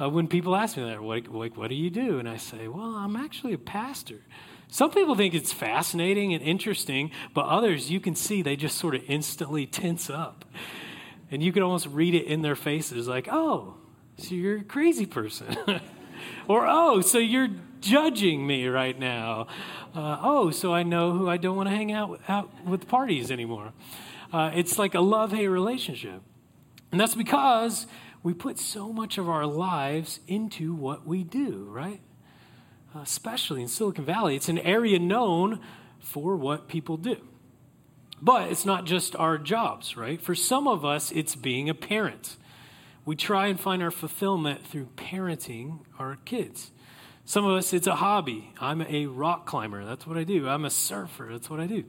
Uh, 0.00 0.08
when 0.08 0.26
people 0.28 0.56
ask 0.56 0.78
me 0.78 0.84
that, 0.84 1.02
like, 1.02 1.28
like, 1.28 1.58
what 1.58 1.68
do 1.68 1.74
you 1.74 1.90
do? 1.90 2.18
And 2.18 2.26
I 2.26 2.38
say, 2.38 2.68
well, 2.68 2.96
I'm 2.96 3.16
actually 3.16 3.52
a 3.52 3.58
pastor. 3.58 4.22
Some 4.68 4.90
people 4.90 5.14
think 5.14 5.34
it's 5.34 5.52
fascinating 5.52 6.32
and 6.32 6.42
interesting, 6.42 7.10
but 7.34 7.44
others 7.44 7.90
you 7.90 8.00
can 8.00 8.14
see 8.14 8.40
they 8.40 8.56
just 8.56 8.78
sort 8.78 8.94
of 8.94 9.02
instantly 9.08 9.66
tense 9.66 10.08
up. 10.08 10.46
And 11.30 11.42
you 11.42 11.52
can 11.52 11.62
almost 11.62 11.86
read 11.88 12.14
it 12.14 12.24
in 12.24 12.40
their 12.40 12.56
faces 12.56 13.06
like, 13.06 13.28
oh, 13.30 13.74
so 14.16 14.34
you're 14.34 14.58
a 14.58 14.64
crazy 14.64 15.04
person. 15.04 15.54
or, 16.48 16.66
oh, 16.66 17.02
so 17.02 17.18
you're 17.18 17.50
judging 17.80 18.46
me 18.46 18.66
right 18.68 18.98
now. 18.98 19.48
Uh, 19.94 20.16
oh, 20.22 20.50
so 20.50 20.72
I 20.72 20.82
know 20.82 21.12
who 21.12 21.28
I 21.28 21.36
don't 21.36 21.56
want 21.56 21.68
to 21.68 21.76
hang 21.76 21.92
out 21.92 22.08
with, 22.08 22.30
out 22.30 22.64
with 22.64 22.88
parties 22.88 23.30
anymore. 23.30 23.74
Uh, 24.32 24.50
it's 24.54 24.78
like 24.78 24.94
a 24.94 25.00
love 25.00 25.32
hate 25.32 25.48
relationship. 25.48 26.22
And 26.92 27.00
that's 27.00 27.14
because 27.14 27.86
we 28.22 28.34
put 28.34 28.58
so 28.58 28.92
much 28.92 29.18
of 29.18 29.28
our 29.28 29.46
lives 29.46 30.20
into 30.28 30.74
what 30.74 31.06
we 31.06 31.24
do, 31.24 31.66
right? 31.68 32.00
Uh, 32.94 33.00
especially 33.00 33.62
in 33.62 33.68
Silicon 33.68 34.04
Valley. 34.04 34.36
It's 34.36 34.50
an 34.50 34.58
area 34.58 34.98
known 34.98 35.60
for 35.98 36.36
what 36.36 36.68
people 36.68 36.98
do. 36.98 37.16
But 38.20 38.52
it's 38.52 38.66
not 38.66 38.84
just 38.84 39.16
our 39.16 39.38
jobs, 39.38 39.96
right? 39.96 40.20
For 40.20 40.34
some 40.34 40.68
of 40.68 40.84
us, 40.84 41.10
it's 41.10 41.34
being 41.34 41.68
a 41.68 41.74
parent. 41.74 42.36
We 43.04 43.16
try 43.16 43.46
and 43.48 43.58
find 43.58 43.82
our 43.82 43.90
fulfillment 43.90 44.64
through 44.64 44.90
parenting 44.96 45.80
our 45.98 46.18
kids. 46.24 46.70
Some 47.24 47.44
of 47.44 47.56
us, 47.56 47.72
it's 47.72 47.86
a 47.86 47.96
hobby. 47.96 48.52
I'm 48.60 48.82
a 48.82 49.06
rock 49.06 49.46
climber. 49.46 49.84
That's 49.84 50.06
what 50.06 50.16
I 50.16 50.24
do. 50.24 50.48
I'm 50.48 50.64
a 50.64 50.70
surfer. 50.70 51.28
That's 51.32 51.48
what 51.48 51.58
I 51.58 51.66
do. 51.66 51.84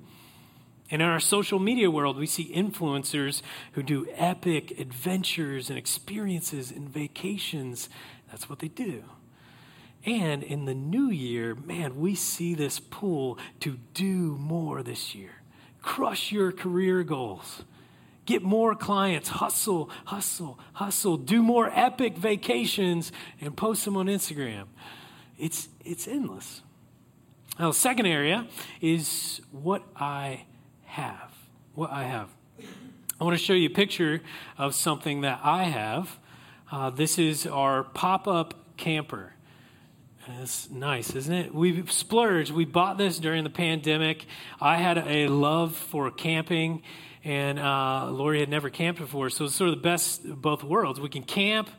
And 0.89 1.01
in 1.01 1.07
our 1.07 1.19
social 1.19 1.59
media 1.59 1.89
world, 1.89 2.17
we 2.17 2.25
see 2.25 2.53
influencers 2.53 3.41
who 3.73 3.83
do 3.83 4.07
epic 4.15 4.79
adventures 4.79 5.69
and 5.69 5.77
experiences 5.77 6.71
and 6.71 6.89
vacations. 6.89 7.89
That's 8.29 8.49
what 8.49 8.59
they 8.59 8.67
do. 8.67 9.03
And 10.05 10.43
in 10.43 10.65
the 10.65 10.73
new 10.73 11.09
year, 11.09 11.55
man, 11.55 11.99
we 11.99 12.13
see 12.15 12.53
this 12.53 12.79
pull 12.79 13.37
to 13.61 13.79
do 13.93 14.37
more 14.37 14.83
this 14.83 15.15
year. 15.15 15.31
Crush 15.81 16.31
your 16.31 16.51
career 16.51 17.03
goals. 17.03 17.63
Get 18.25 18.41
more 18.41 18.75
clients, 18.75 19.29
hustle, 19.29 19.89
hustle, 20.05 20.59
hustle. 20.73 21.17
Do 21.17 21.41
more 21.41 21.69
epic 21.73 22.17
vacations 22.17 23.11
and 23.41 23.55
post 23.55 23.83
them 23.85 23.97
on 23.97 24.07
Instagram. 24.07 24.65
It's, 25.37 25.67
it's 25.83 26.07
endless. 26.07 26.61
Now, 27.59 27.69
the 27.69 27.73
second 27.73 28.05
area 28.05 28.47
is 28.81 29.41
what 29.51 29.83
I 29.95 30.45
have. 30.93 31.31
What 31.73 31.91
I 31.91 32.03
have. 32.03 32.29
I 33.19 33.23
want 33.23 33.35
to 33.35 33.43
show 33.43 33.53
you 33.53 33.67
a 33.67 33.73
picture 33.73 34.21
of 34.59 34.75
something 34.75 35.21
that 35.21 35.39
I 35.43 35.63
have. 35.63 36.19
Uh, 36.71 36.91
this 36.91 37.17
is 37.17 37.47
our 37.47 37.83
pop 37.83 38.27
up 38.27 38.53
camper. 38.77 39.33
It's 40.39 40.69
nice, 40.69 41.15
isn't 41.15 41.33
it? 41.33 41.53
We've 41.53 41.91
splurged. 41.91 42.51
We 42.51 42.65
bought 42.65 42.99
this 42.99 43.17
during 43.17 43.43
the 43.43 43.49
pandemic. 43.49 44.25
I 44.61 44.77
had 44.77 44.99
a 44.99 45.29
love 45.29 45.75
for 45.75 46.11
camping, 46.11 46.83
and 47.23 47.57
uh, 47.57 48.11
Lori 48.11 48.39
had 48.39 48.49
never 48.49 48.69
camped 48.69 49.01
before. 49.01 49.31
So 49.31 49.45
it's 49.45 49.55
sort 49.55 49.71
of 49.71 49.77
the 49.77 49.81
best 49.81 50.23
of 50.25 50.43
both 50.43 50.63
worlds. 50.63 50.99
We 50.99 51.09
can 51.09 51.23
camp, 51.23 51.69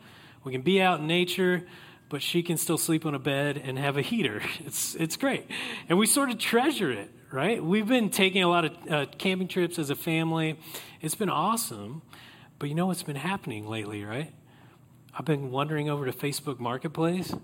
we 0.42 0.50
can 0.50 0.62
be 0.62 0.82
out 0.82 0.98
in 0.98 1.06
nature, 1.06 1.64
but 2.08 2.20
she 2.20 2.42
can 2.42 2.56
still 2.56 2.78
sleep 2.78 3.06
on 3.06 3.14
a 3.14 3.20
bed 3.20 3.62
and 3.64 3.78
have 3.78 3.96
a 3.96 4.02
heater. 4.02 4.42
It's, 4.66 4.96
it's 4.96 5.16
great. 5.16 5.48
And 5.88 5.98
we 5.98 6.06
sort 6.06 6.30
of 6.30 6.38
treasure 6.38 6.90
it, 6.90 7.10
right? 7.34 7.62
We've 7.62 7.88
been 7.88 8.10
taking 8.10 8.44
a 8.44 8.48
lot 8.48 8.64
of 8.64 8.72
uh, 8.88 9.06
camping 9.18 9.48
trips 9.48 9.76
as 9.80 9.90
a 9.90 9.96
family. 9.96 10.56
It's 11.00 11.16
been 11.16 11.28
awesome. 11.28 12.02
But 12.60 12.68
you 12.68 12.76
know 12.76 12.86
what's 12.86 13.02
been 13.02 13.16
happening 13.16 13.66
lately, 13.66 14.04
right? 14.04 14.32
I've 15.12 15.24
been 15.24 15.50
wandering 15.50 15.90
over 15.90 16.06
to 16.06 16.12
Facebook 16.12 16.60
Marketplace 16.60 17.34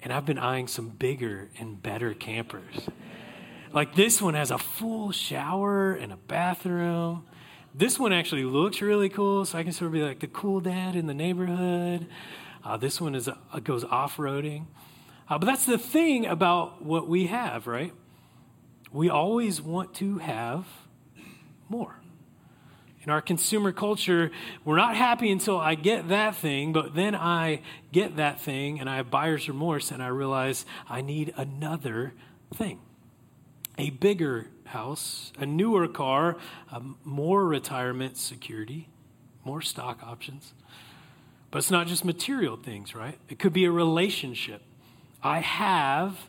and 0.00 0.12
I've 0.12 0.24
been 0.24 0.38
eyeing 0.38 0.68
some 0.68 0.90
bigger 0.90 1.50
and 1.58 1.82
better 1.82 2.14
campers. 2.14 2.88
Like 3.72 3.96
this 3.96 4.22
one 4.22 4.34
has 4.34 4.52
a 4.52 4.58
full 4.58 5.10
shower 5.10 5.92
and 5.92 6.12
a 6.12 6.16
bathroom. 6.16 7.26
This 7.74 7.98
one 7.98 8.12
actually 8.12 8.44
looks 8.44 8.80
really 8.80 9.08
cool, 9.08 9.44
so 9.44 9.58
I 9.58 9.64
can 9.64 9.72
sort 9.72 9.88
of 9.88 9.92
be 9.92 10.02
like 10.02 10.20
the 10.20 10.28
cool 10.28 10.60
dad 10.60 10.94
in 10.94 11.08
the 11.08 11.14
neighborhood. 11.14 12.06
Uh, 12.64 12.76
this 12.76 13.00
one 13.00 13.16
is 13.16 13.28
uh, 13.28 13.34
goes 13.64 13.82
off 13.82 14.16
roading. 14.16 14.66
Uh, 15.28 15.38
but 15.38 15.46
that's 15.46 15.66
the 15.66 15.76
thing 15.76 16.24
about 16.24 16.84
what 16.84 17.08
we 17.08 17.26
have, 17.26 17.66
right? 17.66 17.92
We 18.92 19.10
always 19.10 19.60
want 19.60 19.94
to 19.96 20.18
have 20.18 20.66
more. 21.68 21.96
In 23.02 23.10
our 23.10 23.20
consumer 23.22 23.72
culture, 23.72 24.30
we're 24.64 24.76
not 24.76 24.96
happy 24.96 25.30
until 25.30 25.58
I 25.58 25.76
get 25.76 26.08
that 26.08 26.34
thing, 26.36 26.72
but 26.72 26.94
then 26.94 27.14
I 27.14 27.62
get 27.92 28.16
that 28.16 28.40
thing 28.40 28.80
and 28.80 28.90
I 28.90 28.96
have 28.96 29.10
buyer's 29.10 29.48
remorse 29.48 29.90
and 29.90 30.02
I 30.02 30.08
realize 30.08 30.66
I 30.88 31.00
need 31.00 31.32
another 31.36 32.12
thing 32.54 32.80
a 33.78 33.90
bigger 33.90 34.48
house, 34.64 35.32
a 35.38 35.46
newer 35.46 35.86
car, 35.86 36.36
more 37.04 37.46
retirement 37.46 38.16
security, 38.16 38.88
more 39.44 39.62
stock 39.62 40.02
options. 40.02 40.52
But 41.50 41.58
it's 41.58 41.70
not 41.70 41.86
just 41.86 42.04
material 42.04 42.56
things, 42.56 42.94
right? 42.94 43.18
It 43.28 43.38
could 43.38 43.52
be 43.52 43.64
a 43.64 43.70
relationship. 43.70 44.62
I 45.22 45.40
have 45.40 46.28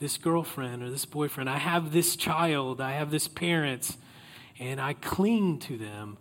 this 0.00 0.16
girlfriend 0.16 0.82
or 0.82 0.90
this 0.90 1.04
boyfriend, 1.04 1.48
I 1.48 1.58
have 1.58 1.92
this 1.92 2.16
child, 2.16 2.80
I 2.80 2.92
have 2.92 3.10
this 3.10 3.28
parent, 3.28 3.96
and 4.58 4.80
I 4.80 4.94
cling 4.94 5.58
to 5.60 5.78
them, 5.78 6.16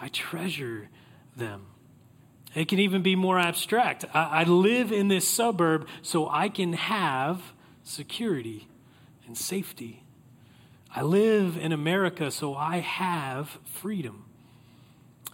I 0.00 0.08
treasure 0.08 0.88
them. 1.36 1.66
It 2.54 2.68
can 2.68 2.78
even 2.78 3.02
be 3.02 3.16
more 3.16 3.38
abstract. 3.38 4.04
I, 4.14 4.40
I 4.40 4.44
live 4.44 4.92
in 4.92 5.08
this 5.08 5.26
suburb 5.26 5.88
so 6.02 6.28
I 6.28 6.48
can 6.48 6.74
have 6.74 7.52
security 7.82 8.68
and 9.26 9.36
safety. 9.36 10.04
I 10.94 11.02
live 11.02 11.56
in 11.56 11.72
America, 11.72 12.30
so 12.30 12.54
I 12.54 12.78
have 12.78 13.58
freedom. 13.64 14.26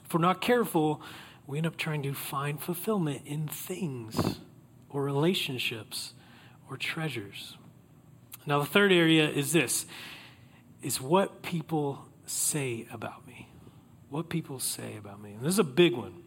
If 0.07 0.14
we're 0.14 0.21
not 0.21 0.40
careful, 0.40 1.02
we 1.47 1.59
end 1.59 1.66
up 1.66 1.76
trying 1.76 2.02
to 2.04 2.14
find 2.14 2.59
fulfillment 2.59 3.23
in 3.26 3.47
things 3.47 4.40
or 4.88 5.04
relationships 5.04 6.14
or 6.71 6.78
treasures. 6.78 7.59
Now, 8.47 8.59
the 8.59 8.66
third 8.66 8.92
area 8.92 9.28
is 9.28 9.52
this 9.52 9.87
is 10.82 11.00
what 11.00 11.42
people 11.42 12.06
say 12.26 12.87
about 12.90 13.26
me. 13.26 13.49
What 14.09 14.28
people 14.28 14.59
say 14.59 14.97
about 14.97 15.20
me. 15.23 15.32
And 15.32 15.42
this 15.42 15.54
is 15.54 15.59
a 15.59 15.64
big 15.64 15.94
one. 15.94 16.23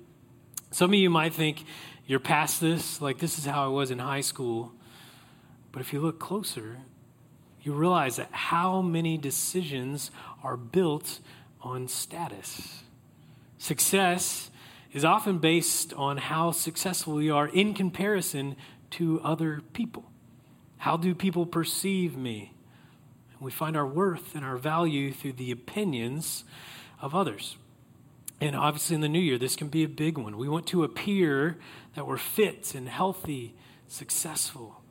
Some 0.72 0.92
of 0.92 1.00
you 1.00 1.10
might 1.10 1.34
think 1.34 1.66
you're 2.06 2.20
past 2.20 2.62
this, 2.62 3.02
like 3.02 3.20
this 3.20 3.38
is 3.38 3.46
how 3.46 3.66
I 3.66 3.68
was 3.68 3.92
in 3.92 4.00
high 4.00 4.22
school. 4.22 4.74
But 5.72 5.82
if 5.82 5.92
you 5.92 6.00
look 6.00 6.20
closer, 6.20 6.80
you 7.62 7.74
realize 7.74 8.18
that 8.18 8.30
how 8.32 8.82
many 8.82 9.18
decisions 9.18 10.12
are 10.44 10.58
built 10.58 11.20
on 11.62 11.88
status. 11.88 12.84
Success 13.58 14.52
is 14.92 15.04
often 15.04 15.40
based 15.40 15.94
on 15.94 16.18
how 16.18 16.52
successful 16.52 17.16
we 17.16 17.30
are 17.30 17.48
in 17.48 17.74
comparison 17.74 18.56
to 18.92 19.20
other 19.22 19.62
people. 19.74 20.13
How 20.84 20.98
do 20.98 21.16
people 21.16 21.46
perceive 21.46 22.18
me? 22.18 22.52
we 23.40 23.52
find 23.52 23.78
our 23.78 23.88
worth 23.88 24.36
and 24.36 24.44
our 24.44 24.58
value 24.58 25.14
through 25.14 25.32
the 25.32 25.50
opinions 25.50 26.44
of 27.02 27.16
others. 27.16 27.56
And 28.42 28.54
obviously, 28.54 28.96
in 28.96 29.02
the 29.02 29.08
new 29.08 29.20
year, 29.20 29.38
this 29.38 29.56
can 29.56 29.70
be 29.70 29.86
a 29.86 29.88
big 29.88 30.18
one. 30.18 30.38
We 30.38 30.50
want 30.50 30.68
to 30.68 30.84
appear 30.84 31.58
that 31.96 32.06
we're 32.06 32.18
fit 32.18 32.76
and 32.76 32.90
healthy, 32.90 33.56
successful. 33.88 34.82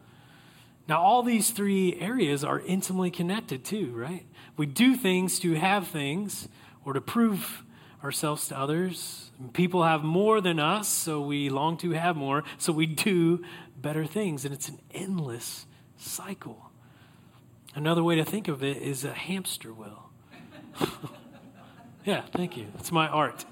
Now, 0.88 1.02
all 1.02 1.22
these 1.22 1.50
three 1.50 1.98
areas 2.00 2.42
are 2.42 2.60
intimately 2.60 3.10
connected 3.10 3.62
too, 3.62 3.92
right? 3.94 4.24
We 4.56 4.64
do 4.64 4.96
things 4.96 5.38
to 5.40 5.52
have 5.56 5.88
things 5.88 6.48
or 6.86 6.94
to 6.94 7.02
prove 7.02 7.64
ourselves 8.02 8.48
to 8.48 8.58
others. 8.58 9.30
People 9.52 9.82
have 9.82 10.02
more 10.02 10.40
than 10.40 10.58
us, 10.58 10.88
so 10.88 11.20
we 11.20 11.50
long 11.50 11.76
to 11.78 11.90
have 11.90 12.16
more, 12.16 12.44
so 12.56 12.72
we 12.72 12.86
do 12.86 13.44
better 13.76 14.06
things. 14.06 14.46
And 14.46 14.54
it's 14.54 14.70
an 14.70 14.80
endless 14.94 15.66
cycle. 16.02 16.70
Another 17.74 18.02
way 18.02 18.16
to 18.16 18.24
think 18.24 18.48
of 18.48 18.62
it 18.62 18.76
is 18.76 19.04
a 19.04 19.12
hamster 19.12 19.72
wheel. 19.72 20.10
yeah, 22.04 22.22
thank 22.32 22.56
you. 22.56 22.66
It's 22.78 22.92
my 22.92 23.08
art. 23.08 23.44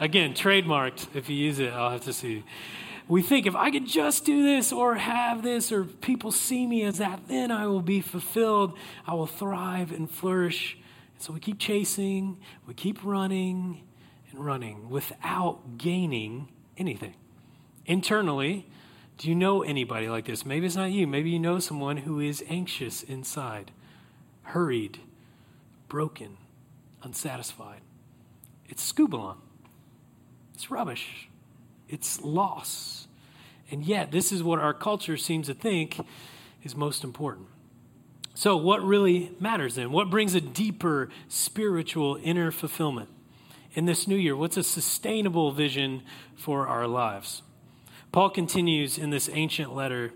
Again, 0.00 0.34
trademarked. 0.34 1.14
If 1.14 1.30
you 1.30 1.36
use 1.36 1.58
it, 1.58 1.72
I'll 1.72 1.90
have 1.90 2.02
to 2.02 2.12
see 2.12 2.44
we 3.06 3.20
think 3.20 3.46
if 3.46 3.54
I 3.54 3.70
could 3.70 3.86
just 3.86 4.24
do 4.24 4.42
this 4.42 4.72
or 4.72 4.94
have 4.94 5.42
this 5.42 5.70
or 5.70 5.84
people 5.84 6.32
see 6.32 6.66
me 6.66 6.84
as 6.84 6.98
that, 6.98 7.28
then 7.28 7.50
I 7.50 7.66
will 7.66 7.82
be 7.82 8.00
fulfilled. 8.00 8.76
I 9.06 9.14
will 9.14 9.26
thrive 9.26 9.92
and 9.92 10.10
flourish. 10.10 10.78
So 11.18 11.32
we 11.32 11.40
keep 11.40 11.58
chasing, 11.58 12.38
we 12.66 12.74
keep 12.74 13.04
running 13.04 13.82
and 14.30 14.44
running 14.44 14.88
without 14.88 15.76
gaining 15.76 16.48
anything. 16.78 17.14
Internally, 17.86 18.66
do 19.18 19.28
you 19.28 19.34
know 19.34 19.62
anybody 19.62 20.08
like 20.08 20.26
this? 20.26 20.44
Maybe 20.44 20.66
it's 20.66 20.76
not 20.76 20.90
you. 20.90 21.06
Maybe 21.06 21.30
you 21.30 21.38
know 21.38 21.58
someone 21.58 21.98
who 21.98 22.20
is 22.20 22.42
anxious 22.48 23.02
inside, 23.02 23.70
hurried, 24.42 25.00
broken, 25.88 26.36
unsatisfied. 27.02 27.80
It's 28.68 28.92
skubalon. 28.92 29.36
It's 30.54 30.70
rubbish 30.70 31.28
it's 31.88 32.20
loss. 32.22 33.06
And 33.70 33.84
yet, 33.84 34.10
this 34.10 34.32
is 34.32 34.42
what 34.42 34.58
our 34.58 34.74
culture 34.74 35.16
seems 35.16 35.46
to 35.46 35.54
think 35.54 35.98
is 36.62 36.76
most 36.76 37.04
important. 37.04 37.46
So, 38.34 38.56
what 38.56 38.82
really 38.82 39.30
matters 39.40 39.76
then? 39.76 39.92
What 39.92 40.10
brings 40.10 40.34
a 40.34 40.40
deeper 40.40 41.08
spiritual 41.28 42.18
inner 42.22 42.50
fulfillment 42.50 43.08
in 43.74 43.86
this 43.86 44.08
new 44.08 44.16
year? 44.16 44.36
What's 44.36 44.56
a 44.56 44.64
sustainable 44.64 45.52
vision 45.52 46.02
for 46.34 46.66
our 46.66 46.86
lives? 46.86 47.42
Paul 48.14 48.30
continues 48.30 48.96
in 48.96 49.10
this 49.10 49.28
ancient 49.32 49.74
letter. 49.74 50.12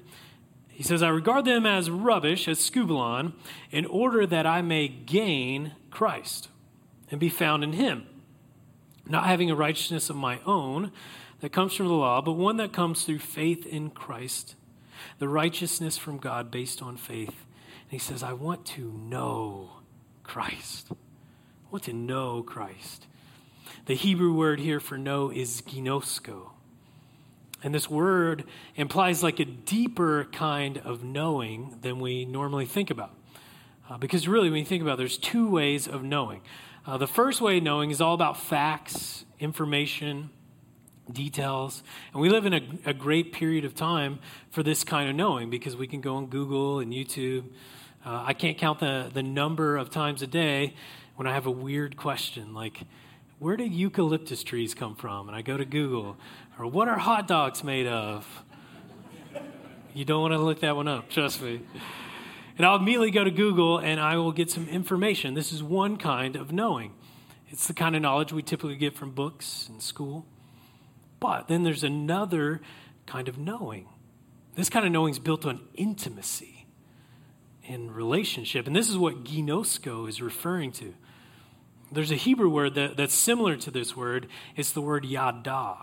He 0.69 0.85
says, 0.85 1.03
I 1.03 1.09
regard 1.09 1.45
them 1.45 1.67
as 1.67 1.91
rubbish, 1.91 2.47
as 2.47 2.61
skubalon, 2.61 3.33
in 3.73 3.87
order 3.87 4.25
that 4.25 4.47
I 4.47 4.63
may 4.63 4.87
gain 4.87 5.73
Christ 5.91 6.47
and 7.11 7.19
be 7.19 7.29
found 7.29 7.65
in 7.65 7.73
him, 7.73 8.07
not 9.05 9.27
having 9.27 9.51
a 9.51 9.57
righteousness 9.57 10.11
of 10.11 10.15
my 10.15 10.39
own 10.47 10.93
that 11.41 11.51
comes 11.51 11.75
from 11.75 11.89
the 11.89 11.93
law, 11.93 12.21
but 12.21 12.35
one 12.35 12.57
that 12.59 12.73
comes 12.73 13.03
through 13.03 13.19
faith 13.19 13.67
in 13.67 13.91
Christ, 13.91 14.55
the 15.19 15.27
righteousness 15.27 15.99
from 15.99 16.19
God 16.19 16.53
based 16.53 16.81
on 16.81 16.97
faith. 16.97 17.47
And 17.83 17.91
he 17.91 17.99
says, 17.99 18.23
I 18.23 18.33
want 18.33 18.65
to 18.67 18.93
know 18.93 19.71
Christ. 20.23 20.93
I 20.93 21.73
want 21.73 21.83
to 21.83 21.93
know 21.93 22.45
Christ. 22.45 23.09
The 23.87 23.95
Hebrew 23.95 24.35
word 24.35 24.61
here 24.61 24.79
for 24.79 24.97
know 24.97 25.33
is 25.33 25.63
ginosko. 25.63 26.51
And 27.63 27.75
this 27.75 27.91
word 27.91 28.45
implies 28.77 29.23
like 29.23 29.41
a 29.41 29.45
deeper 29.45 30.29
kind 30.33 30.79
of 30.79 31.03
knowing 31.03 31.79
than 31.81 31.99
we 31.99 32.25
normally 32.25 32.67
think 32.67 32.91
about. 32.91 33.11
Uh, 33.91 33.97
because 33.97 34.29
really, 34.29 34.51
when 34.51 34.61
you 34.61 34.65
think 34.65 34.83
about 34.83 34.95
it, 34.95 34.99
there's 34.99 35.19
two 35.19 35.49
ways 35.49 35.89
of 35.89 36.03
knowing. 36.03 36.43
Uh, 36.87 36.99
the 36.99 37.07
first 37.07 37.41
way 37.41 37.59
of 37.59 37.63
knowing 37.63 37.91
is 37.91 38.01
all 38.01 38.15
about 38.15 38.39
facts, 38.39 39.25
information, 39.41 40.31
details. 41.11 41.83
And 42.13 42.21
we 42.21 42.29
live 42.29 42.47
in 42.47 42.55
a, 42.55 42.61
a, 42.87 42.95
great 42.95 43.33
period 43.33 43.65
of 43.65 43.75
time 43.75 44.19
for 44.51 44.63
this 44.63 44.85
kind 44.85 45.09
of 45.09 45.17
knowing 45.17 45.51
because 45.51 45.75
we 45.75 45.87
can 45.87 46.01
go 46.01 46.17
on 46.17 46.27
Google 46.27 46.81
and 46.81 46.93
YouTube. 46.93 47.45
Uh, 48.05 48.25
I 48.27 48.35
can't 48.35 48.59
count 48.59 48.81
the, 48.81 49.11
the 49.13 49.23
number 49.23 49.77
of 49.77 49.91
times 49.91 50.23
a 50.23 50.27
day 50.27 50.75
when 51.17 51.27
I 51.27 51.33
have 51.33 51.47
a 51.47 51.51
weird 51.51 51.97
question 51.97 52.55
like, 52.55 52.83
where 53.39 53.57
did 53.57 53.73
eucalyptus 53.73 54.43
trees 54.43 54.75
come 54.75 54.97
from? 54.97 55.29
And 55.29 55.37
I 55.37 55.43
go 55.43 55.57
to 55.57 55.65
Google. 55.65 56.17
Or 56.59 56.67
what 56.67 56.89
are 56.89 56.99
hot 56.99 57.29
dogs 57.29 57.63
made 57.63 57.87
of? 57.87 58.27
You 59.95 60.05
don't 60.05 60.21
want 60.21 60.35
to 60.35 60.39
look 60.39 60.61
that 60.61 60.77
one 60.77 60.89
up, 60.89 61.09
trust 61.09 61.41
me. 61.41 61.61
And 62.57 62.67
I'll 62.67 62.77
immediately 62.77 63.13
go 63.13 63.23
to 63.25 63.31
Google 63.31 63.79
and 63.79 64.01
I 64.01 64.17
will 64.17 64.33
get 64.33 64.51
some 64.51 64.69
information. 64.69 65.35
This 65.35 65.53
is 65.53 65.63
one 65.63 65.97
kind 65.97 66.37
of 66.37 66.53
knowing. 66.53 66.93
It's 67.49 67.67
the 67.67 67.75
kind 67.75 67.97
of 67.97 68.03
knowledge 68.03 68.33
we 68.33 68.43
typically 68.43 68.77
get 68.77 68.97
from 68.97 69.13
books 69.13 69.69
and 69.69 69.81
school. 69.81 70.27
But 71.21 71.49
then 71.49 71.63
there's 71.63 71.85
another 71.85 72.61
kind 73.07 73.29
of 73.29 73.39
knowing. 73.39 73.89
This 74.55 74.69
kind 74.69 74.85
of 74.85 74.93
knowing 74.93 75.13
is 75.13 75.19
built 75.19 75.47
on 75.47 75.61
intimacy 75.75 76.67
and 77.67 77.95
relationship. 77.95 78.67
And 78.67 78.75
this 78.75 78.89
is 78.89 78.99
what 78.99 79.25
ginosko 79.25 80.09
is 80.09 80.21
referring 80.21 80.73
to. 80.73 80.95
There's 81.91 82.11
a 82.11 82.17
Hebrew 82.17 82.49
word 82.51 82.75
that, 82.75 82.97
that's 82.97 83.15
similar 83.15 83.57
to 83.57 83.71
this 83.71 83.97
word. 83.97 84.27
It's 84.57 84.73
the 84.73 84.81
word 84.81 85.05
yada. 85.05 85.77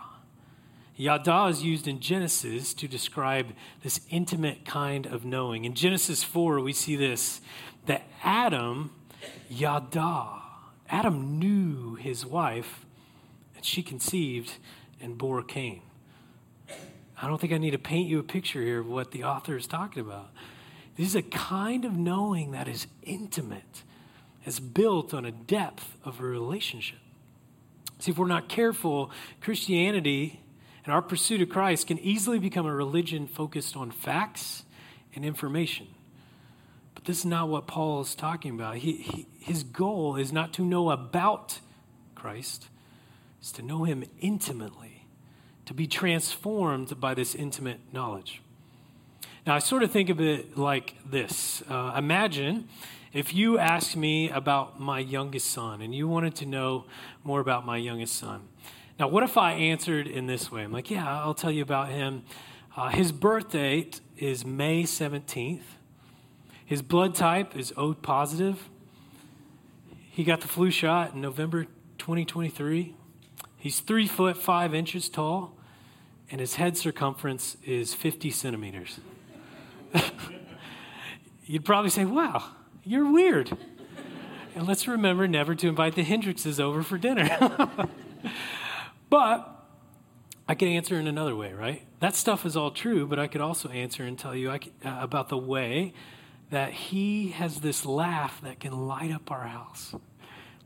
Yada 0.96 1.46
is 1.46 1.62
used 1.62 1.86
in 1.86 2.00
Genesis 2.00 2.72
to 2.74 2.88
describe 2.88 3.52
this 3.82 4.00
intimate 4.08 4.64
kind 4.64 5.06
of 5.06 5.24
knowing. 5.24 5.64
In 5.64 5.74
Genesis 5.74 6.24
4, 6.24 6.60
we 6.60 6.72
see 6.72 6.96
this 6.96 7.40
that 7.86 8.02
Adam, 8.24 8.90
yada, 9.48 10.42
Adam 10.88 11.38
knew 11.38 11.94
his 11.96 12.24
wife, 12.24 12.84
and 13.54 13.64
she 13.64 13.82
conceived 13.82 14.54
and 15.00 15.18
bore 15.18 15.42
Cain. 15.42 15.82
I 17.20 17.28
don't 17.28 17.40
think 17.40 17.52
I 17.52 17.58
need 17.58 17.70
to 17.70 17.78
paint 17.78 18.08
you 18.08 18.18
a 18.18 18.22
picture 18.22 18.62
here 18.62 18.80
of 18.80 18.88
what 18.88 19.10
the 19.10 19.24
author 19.24 19.56
is 19.56 19.66
talking 19.66 20.00
about. 20.00 20.30
This 20.96 21.08
is 21.08 21.16
a 21.16 21.22
kind 21.22 21.84
of 21.84 21.96
knowing 21.96 22.52
that 22.52 22.68
is 22.68 22.86
intimate, 23.02 23.82
is 24.46 24.60
built 24.60 25.12
on 25.12 25.24
a 25.24 25.32
depth 25.32 25.98
of 26.04 26.20
a 26.20 26.24
relationship. 26.24 26.98
See, 27.98 28.12
if 28.12 28.18
we're 28.18 28.26
not 28.26 28.48
careful, 28.48 29.10
Christianity 29.40 30.40
and 30.84 30.94
our 30.94 31.02
pursuit 31.02 31.42
of 31.42 31.48
Christ 31.48 31.88
can 31.88 31.98
easily 31.98 32.38
become 32.38 32.64
a 32.64 32.74
religion 32.74 33.26
focused 33.26 33.76
on 33.76 33.90
facts 33.90 34.64
and 35.14 35.24
information. 35.24 35.88
But 36.94 37.04
this 37.04 37.18
is 37.18 37.24
not 37.24 37.48
what 37.48 37.66
Paul 37.66 38.02
is 38.02 38.14
talking 38.14 38.54
about. 38.54 38.76
He, 38.76 38.92
he, 38.92 39.26
his 39.40 39.64
goal 39.64 40.16
is 40.16 40.32
not 40.32 40.52
to 40.54 40.64
know 40.64 40.90
about 40.90 41.58
Christ, 42.14 42.68
it's 43.40 43.52
to 43.52 43.62
know 43.62 43.84
him 43.84 44.04
intimately, 44.20 45.06
to 45.66 45.74
be 45.74 45.86
transformed 45.86 47.00
by 47.00 47.14
this 47.14 47.34
intimate 47.34 47.80
knowledge. 47.92 48.40
Now, 49.46 49.54
I 49.54 49.58
sort 49.60 49.82
of 49.82 49.90
think 49.90 50.08
of 50.08 50.20
it 50.20 50.56
like 50.56 50.96
this 51.08 51.62
uh, 51.68 51.94
Imagine 51.96 52.68
if 53.16 53.32
you 53.32 53.58
asked 53.58 53.96
me 53.96 54.28
about 54.28 54.78
my 54.78 54.98
youngest 54.98 55.50
son 55.50 55.80
and 55.80 55.94
you 55.94 56.06
wanted 56.06 56.34
to 56.34 56.44
know 56.44 56.84
more 57.24 57.40
about 57.40 57.64
my 57.64 57.78
youngest 57.78 58.14
son. 58.14 58.42
Now, 59.00 59.08
what 59.08 59.22
if 59.22 59.38
I 59.38 59.52
answered 59.52 60.06
in 60.06 60.26
this 60.26 60.52
way? 60.52 60.64
I'm 60.64 60.70
like, 60.70 60.90
yeah, 60.90 61.22
I'll 61.22 61.32
tell 61.32 61.50
you 61.50 61.62
about 61.62 61.88
him. 61.88 62.24
Uh, 62.76 62.90
his 62.90 63.12
birth 63.12 63.52
date 63.52 64.02
is 64.18 64.44
May 64.44 64.82
17th. 64.82 65.62
His 66.66 66.82
blood 66.82 67.14
type 67.14 67.56
is 67.56 67.72
O 67.74 67.94
positive. 67.94 68.68
He 70.10 70.22
got 70.22 70.42
the 70.42 70.48
flu 70.48 70.70
shot 70.70 71.14
in 71.14 71.22
November 71.22 71.64
2023. 71.96 72.94
He's 73.56 73.80
three 73.80 74.06
foot 74.06 74.36
five 74.36 74.74
inches 74.74 75.08
tall, 75.08 75.56
and 76.30 76.38
his 76.38 76.56
head 76.56 76.76
circumference 76.76 77.56
is 77.64 77.94
50 77.94 78.28
centimeters. 78.28 79.00
You'd 81.46 81.64
probably 81.64 81.88
say, 81.90 82.04
wow, 82.04 82.44
you're 82.86 83.10
weird. 83.10 83.56
And 84.54 84.66
let's 84.66 84.88
remember 84.88 85.28
never 85.28 85.54
to 85.54 85.68
invite 85.68 85.96
the 85.96 86.04
Hendrixes 86.04 86.58
over 86.58 86.82
for 86.82 86.96
dinner. 86.96 87.28
but 89.10 89.66
I 90.48 90.54
could 90.54 90.68
answer 90.68 90.98
in 90.98 91.06
another 91.06 91.34
way, 91.34 91.52
right? 91.52 91.82
That 92.00 92.14
stuff 92.14 92.46
is 92.46 92.56
all 92.56 92.70
true, 92.70 93.06
but 93.06 93.18
I 93.18 93.26
could 93.26 93.40
also 93.40 93.68
answer 93.68 94.04
and 94.04 94.16
tell 94.18 94.34
you 94.34 94.50
uh, 94.50 94.58
about 94.84 95.28
the 95.28 95.36
way 95.36 95.92
that 96.50 96.72
he 96.72 97.30
has 97.30 97.60
this 97.60 97.84
laugh 97.84 98.40
that 98.42 98.60
can 98.60 98.86
light 98.86 99.10
up 99.10 99.30
our 99.32 99.48
house. 99.48 99.94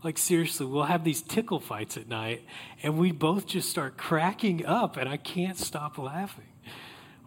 Like, 0.05 0.19
seriously, 0.19 0.67
we'll 0.67 0.85
have 0.85 1.05
these 1.05 1.23
tickle 1.23 1.61
fights 1.61 1.97
at 1.97 2.07
night, 2.07 2.45
and 2.83 2.99
we 2.99 3.13
both 3.13 3.47
just 3.47 3.71
start 3.71 3.97
cracking 3.97 4.65
up, 4.65 4.97
and 4.99 5.09
I 5.09 5.17
can't 5.17 5.59
stop 5.59 5.99
laughing. 5.99 6.50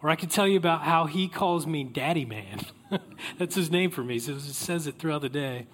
Or 0.04 0.10
I 0.10 0.16
could 0.16 0.30
tell 0.30 0.46
you 0.46 0.58
about 0.58 0.82
how 0.82 1.06
he 1.06 1.28
calls 1.28 1.66
me 1.66 1.82
Daddy 1.82 2.26
Man. 2.26 2.60
That's 3.38 3.54
his 3.54 3.70
name 3.70 3.90
for 3.90 4.04
me. 4.04 4.18
So 4.18 4.34
he 4.34 4.40
says 4.40 4.86
it 4.86 4.98
throughout 4.98 5.22
the 5.22 5.30
day. 5.30 5.66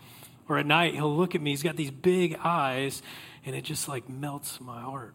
Or 0.48 0.56
at 0.56 0.66
night, 0.66 0.94
he'll 0.94 1.16
look 1.16 1.34
at 1.34 1.42
me. 1.42 1.50
He's 1.50 1.64
got 1.64 1.74
these 1.74 1.90
big 1.90 2.38
eyes, 2.44 3.02
and 3.44 3.56
it 3.56 3.62
just 3.62 3.88
like 3.88 4.08
melts 4.08 4.60
my 4.60 4.82
heart. 4.82 5.14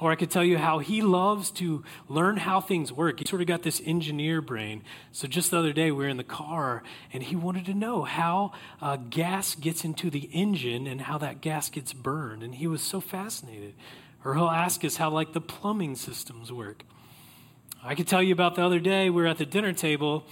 Or 0.00 0.12
I 0.12 0.14
could 0.14 0.30
tell 0.30 0.42
you 0.42 0.56
how 0.56 0.78
he 0.78 1.02
loves 1.02 1.50
to 1.52 1.84
learn 2.08 2.38
how 2.38 2.62
things 2.62 2.90
work. 2.90 3.18
He 3.18 3.26
sort 3.26 3.42
of 3.42 3.48
got 3.48 3.62
this 3.62 3.82
engineer 3.84 4.40
brain. 4.40 4.82
So 5.12 5.28
just 5.28 5.50
the 5.50 5.58
other 5.58 5.74
day, 5.74 5.90
we 5.90 5.98
were 5.98 6.08
in 6.08 6.16
the 6.16 6.24
car, 6.24 6.82
and 7.12 7.22
he 7.22 7.36
wanted 7.36 7.66
to 7.66 7.74
know 7.74 8.04
how 8.04 8.52
uh, 8.80 8.96
gas 8.96 9.54
gets 9.54 9.84
into 9.84 10.08
the 10.08 10.30
engine 10.32 10.86
and 10.86 11.02
how 11.02 11.18
that 11.18 11.42
gas 11.42 11.68
gets 11.68 11.92
burned. 11.92 12.42
And 12.42 12.54
he 12.54 12.66
was 12.66 12.80
so 12.80 12.98
fascinated. 12.98 13.74
Or 14.24 14.36
he'll 14.36 14.48
ask 14.48 14.86
us 14.86 14.96
how, 14.96 15.10
like, 15.10 15.34
the 15.34 15.40
plumbing 15.42 15.96
systems 15.96 16.50
work. 16.50 16.82
I 17.86 17.94
could 17.94 18.08
tell 18.08 18.22
you 18.22 18.32
about 18.32 18.56
the 18.56 18.64
other 18.64 18.80
day, 18.80 19.10
we 19.10 19.22
were 19.22 19.28
at 19.28 19.38
the 19.38 19.46
dinner 19.46 19.72
table, 19.72 20.24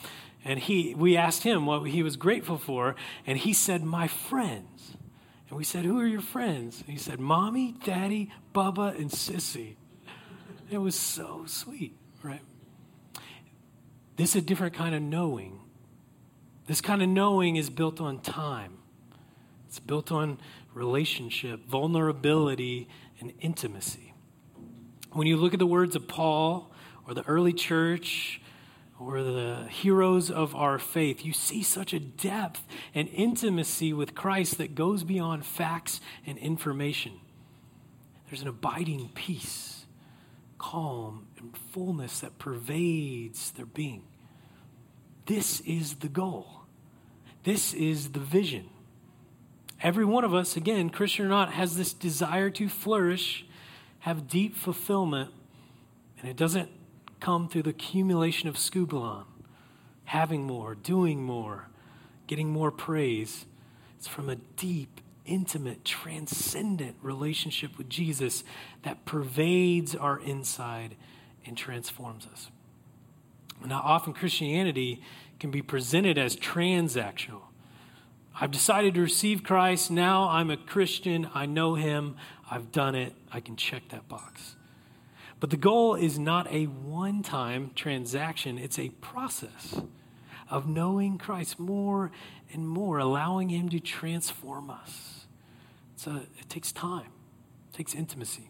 and 0.45 0.59
he, 0.59 0.93
we 0.97 1.17
asked 1.17 1.45
him 1.45 1.67
what 1.67 1.85
he 1.85 2.03
was 2.03 2.17
grateful 2.17 2.59
for, 2.59 2.97
and 3.27 3.39
he 3.39 3.53
said, 3.53 3.85
My 3.85 4.09
friends. 4.09 4.97
And 5.49 5.57
we 5.57 5.63
said, 5.63 5.85
Who 5.85 6.01
are 6.01 6.07
your 6.07 6.21
friends? 6.21 6.81
And 6.81 6.89
he 6.89 6.99
said, 6.99 7.21
Mommy, 7.21 7.77
Daddy, 7.85 8.33
Bubba, 8.53 8.99
and 8.99 9.09
Sissy. 9.09 9.77
It 10.69 10.79
was 10.79 10.97
so 10.97 11.45
sweet, 11.47 11.95
right? 12.25 12.41
This 14.17 14.31
is 14.31 14.43
a 14.43 14.45
different 14.45 14.75
kind 14.75 14.93
of 14.93 15.03
knowing. 15.03 15.61
This 16.67 16.81
kind 16.81 17.03
of 17.03 17.09
knowing 17.09 17.55
is 17.55 17.71
built 17.71 18.01
on 18.01 18.19
time, 18.21 18.79
it's 19.69 19.79
built 19.79 20.11
on 20.11 20.39
relationship, 20.73 21.67
vulnerability, 21.67 22.89
and 23.21 23.33
intimacy. 23.41 24.13
When 25.13 25.29
you 25.29 25.37
look 25.37 25.53
at 25.53 25.61
the 25.61 25.67
words 25.67 25.95
of 25.95 26.09
Paul 26.09 26.74
or 27.07 27.15
the 27.15 27.27
early 27.27 27.53
church 27.53 28.41
or 28.99 29.23
the 29.23 29.67
heroes 29.71 30.31
of 30.31 30.55
our 30.55 30.79
faith, 30.79 31.25
you 31.25 31.33
see 31.33 31.63
such 31.63 31.93
a 31.93 32.01
depth 32.01 32.63
and 32.95 33.09
intimacy 33.09 33.93
with 33.93 34.15
Christ 34.15 34.59
that 34.59 34.75
goes 34.75 35.05
beyond 35.05 35.45
facts 35.45 36.01
and 36.27 36.39
information. 36.39 37.21
There's 38.29 38.43
an 38.43 38.49
abiding 38.49 39.11
peace, 39.15 39.87
calm, 40.59 41.27
and 41.39 41.57
fullness 41.57 42.21
that 42.21 42.39
pervades 42.39 43.51
their 43.53 43.67
being. 43.67 44.05
This 45.27 45.61
is 45.61 45.97
the 45.97 46.09
goal. 46.09 46.63
This 47.45 47.75
is 47.75 48.11
the 48.11 48.21
vision. 48.21 48.71
Every 49.83 50.05
one 50.05 50.25
of 50.25 50.33
us, 50.33 50.57
again, 50.57 50.89
Christian 50.89 51.27
or 51.27 51.29
not, 51.29 51.53
has 51.53 51.77
this 51.77 51.93
desire 51.93 52.49
to 52.51 52.69
flourish, 52.69 53.45
have 54.01 54.29
deep 54.29 54.57
fulfillment, 54.57 55.31
and 56.19 56.31
it 56.31 56.37
doesn't 56.37 56.71
come 57.25 57.49
through 57.49 57.63
the 57.63 57.71
accumulation 57.71 58.51
of 58.51 58.55
skubalon, 58.55 59.25
having 60.05 60.45
more, 60.45 60.75
doing 60.75 61.23
more, 61.23 61.69
getting 62.27 62.51
more 62.51 62.71
praise. 62.71 63.47
It's 63.97 64.07
from 64.07 64.29
a 64.29 64.37
deep, 64.37 65.01
intimate, 65.25 65.87
transcendent 65.87 66.97
relationship 67.01 67.79
with 67.79 67.89
Jesus 67.89 68.45
that 68.83 69.07
pervades 69.07 69.95
our 69.95 70.21
inside 70.21 70.97
and 71.47 71.57
transforms 71.57 72.29
us. 72.31 72.51
Now, 73.65 73.81
often 73.83 74.13
Christianity 74.13 75.01
can 75.41 75.51
be 75.51 75.63
presented 75.63 76.19
as 76.19 76.37
transactional. 76.37 77.45
I've 78.39 78.51
decided 78.51 78.93
to 78.97 79.01
receive 79.01 79.43
Christ. 79.43 79.91
Now 79.91 80.29
I'm 80.29 80.51
a 80.51 80.59
Christian. 80.59 81.31
I 81.33 81.47
know 81.47 81.75
him. 81.75 82.17
I've 82.51 82.71
done 82.71 82.95
it. 82.95 83.15
I 83.33 83.41
can 83.41 83.57
check 83.57 83.89
that 83.89 84.11
box. 84.11 84.57
But 85.45 85.51
the 85.51 85.59
goal 85.59 85.95
is 85.95 86.19
not 86.19 86.51
a 86.51 86.65
one 86.65 87.23
time 87.23 87.73
transaction, 87.75 88.57
it's 88.57 88.79
a 88.79 88.89
process 89.03 89.79
of 90.49 90.67
knowing 90.67 91.19
Christ 91.19 91.61
more 91.61 92.11
and 92.55 92.67
more, 92.67 92.97
allowing 92.97 93.51
Him 93.51 93.69
to 93.69 93.79
transform 93.79 94.71
us. 94.71 95.27
A, 96.07 96.23
it 96.39 96.49
takes 96.49 96.73
time, 96.73 97.11
it 97.69 97.77
takes 97.77 97.95
intimacy. 97.95 98.49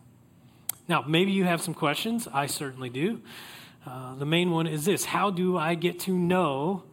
Now, 0.87 1.02
maybe 1.02 1.33
you 1.33 1.42
have 1.42 1.61
some 1.61 1.74
questions. 1.74 2.28
I 2.33 2.46
certainly 2.46 2.90
do. 2.90 3.22
Uh, 3.85 4.14
the 4.14 4.26
main 4.26 4.52
one 4.52 4.68
is 4.68 4.85
this 4.85 5.07
How 5.07 5.33
do 5.33 5.59
I 5.59 5.74
get 5.74 5.98
to 5.98 6.12
know 6.16 6.85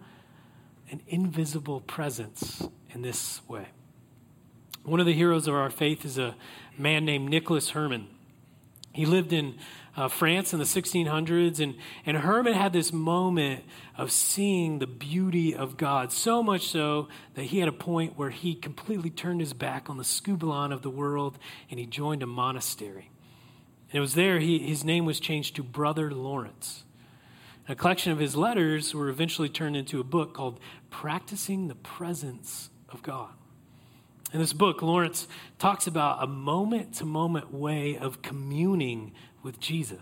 an 0.90 1.02
invisible 1.10 1.80
presence 1.80 2.68
in 2.90 3.04
this 3.04 3.48
way? 3.48 3.68
One 4.84 5.00
of 5.00 5.06
the 5.06 5.14
heroes 5.14 5.48
of 5.48 5.54
our 5.54 5.70
faith 5.70 6.04
is 6.06 6.18
a 6.18 6.36
man 6.76 7.06
named 7.06 7.30
Nicholas 7.30 7.70
Herman. 7.70 8.08
He 8.94 9.06
lived 9.06 9.32
in 9.32 9.58
uh, 9.96 10.08
France 10.08 10.54
in 10.54 10.60
the 10.60 10.66
1600s, 10.66 11.60
and, 11.60 11.76
and 12.06 12.18
Herman 12.18 12.54
had 12.54 12.72
this 12.72 12.94
moment 12.94 13.64
of 13.98 14.12
seeing 14.12 14.80
the 14.80 14.88
beauty 14.88 15.54
of 15.54 15.76
God, 15.76 16.12
so 16.12 16.42
much 16.42 16.68
so 16.68 17.10
that 17.36 17.44
he 17.44 17.60
had 17.60 17.68
a 17.68 17.74
point 17.74 18.18
where 18.18 18.30
he 18.30 18.56
completely 18.56 19.10
turned 19.10 19.42
his 19.42 19.54
back 19.54 19.90
on 19.90 19.98
the 19.98 20.04
skubalon 20.04 20.74
of 20.74 20.82
the 20.82 20.90
world 20.90 21.38
and 21.70 21.80
he 21.80 21.86
joined 21.86 22.24
a 22.24 22.28
monastery. 22.28 23.10
And 23.90 23.98
it 23.98 24.00
was 24.00 24.16
there 24.16 24.40
he, 24.40 24.60
his 24.60 24.86
name 24.86 25.06
was 25.06 25.20
changed 25.20 25.56
to 25.58 25.64
Brother 25.64 26.12
Lawrence. 26.12 26.84
a 27.68 27.76
collection 27.76 28.12
of 28.12 28.20
his 28.20 28.36
letters 28.36 28.96
were 28.96 29.10
eventually 29.10 29.50
turned 29.50 29.76
into 29.76 30.00
a 30.00 30.06
book 30.06 30.34
called 30.34 30.60
Practicing 30.90 31.68
the 31.68 31.76
Presence 31.76 32.70
of 32.90 33.02
God. 33.04 33.30
In 34.34 34.40
this 34.40 34.54
book, 34.54 34.82
Lawrence 34.82 35.28
talks 35.60 35.88
about 35.88 36.24
a 36.24 36.28
moment 36.28 36.96
to 36.96 37.06
moment 37.06 37.54
way 37.54 37.98
of 37.98 38.22
communing 38.22 39.12
with 39.44 39.60
Jesus, 39.60 40.00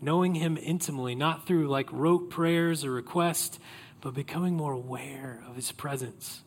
knowing 0.00 0.34
him 0.34 0.56
intimately, 0.56 1.14
not 1.14 1.46
through 1.46 1.68
like 1.68 1.92
rote 1.92 2.30
prayers 2.30 2.84
or 2.84 2.90
requests, 2.90 3.58
but 4.00 4.14
becoming 4.14 4.54
more 4.54 4.72
aware 4.72 5.42
of 5.48 5.56
his 5.56 5.72
presence 5.72 6.42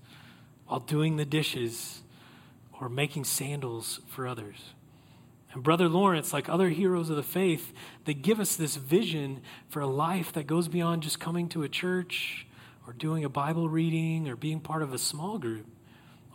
while 0.68 0.80
doing 0.80 1.18
the 1.18 1.26
dishes 1.26 2.02
or 2.80 2.90
making 2.90 3.26
sandals 3.26 4.00
for 4.08 4.28
others. 4.28 4.74
And 5.52 5.64
Brother 5.64 5.90
Lawrence, 5.90 6.32
like 6.32 6.48
other 6.48 6.70
heroes 6.70 7.10
of 7.10 7.16
the 7.16 7.24
faith, 7.24 7.74
they 8.06 8.14
give 8.14 8.40
us 8.40 8.56
this 8.56 8.76
vision 8.76 9.42
for 9.68 9.82
a 9.82 9.88
life 9.88 10.32
that 10.34 10.46
goes 10.46 10.68
beyond 10.68 11.02
just 11.02 11.20
coming 11.20 11.50
to 11.50 11.64
a 11.64 11.70
church 11.70 12.46
or 12.86 12.94
doing 12.94 13.24
a 13.24 13.30
Bible 13.30 13.68
reading 13.68 14.28
or 14.28 14.36
being 14.36 14.60
part 14.60 14.84
of 14.84 14.94
a 14.94 15.00
small 15.00 15.40
group. 15.40 15.66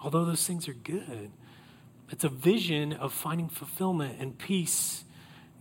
Although 0.03 0.25
those 0.25 0.47
things 0.47 0.69
are 0.69 0.75
good, 0.75 1.31
it's 2.11 2.25
a 2.25 2.29
vision 2.29 2.93
of 2.93 3.13
finding 3.13 3.49
fulfillment 3.49 4.21
and 4.21 4.37
peace 4.37 5.05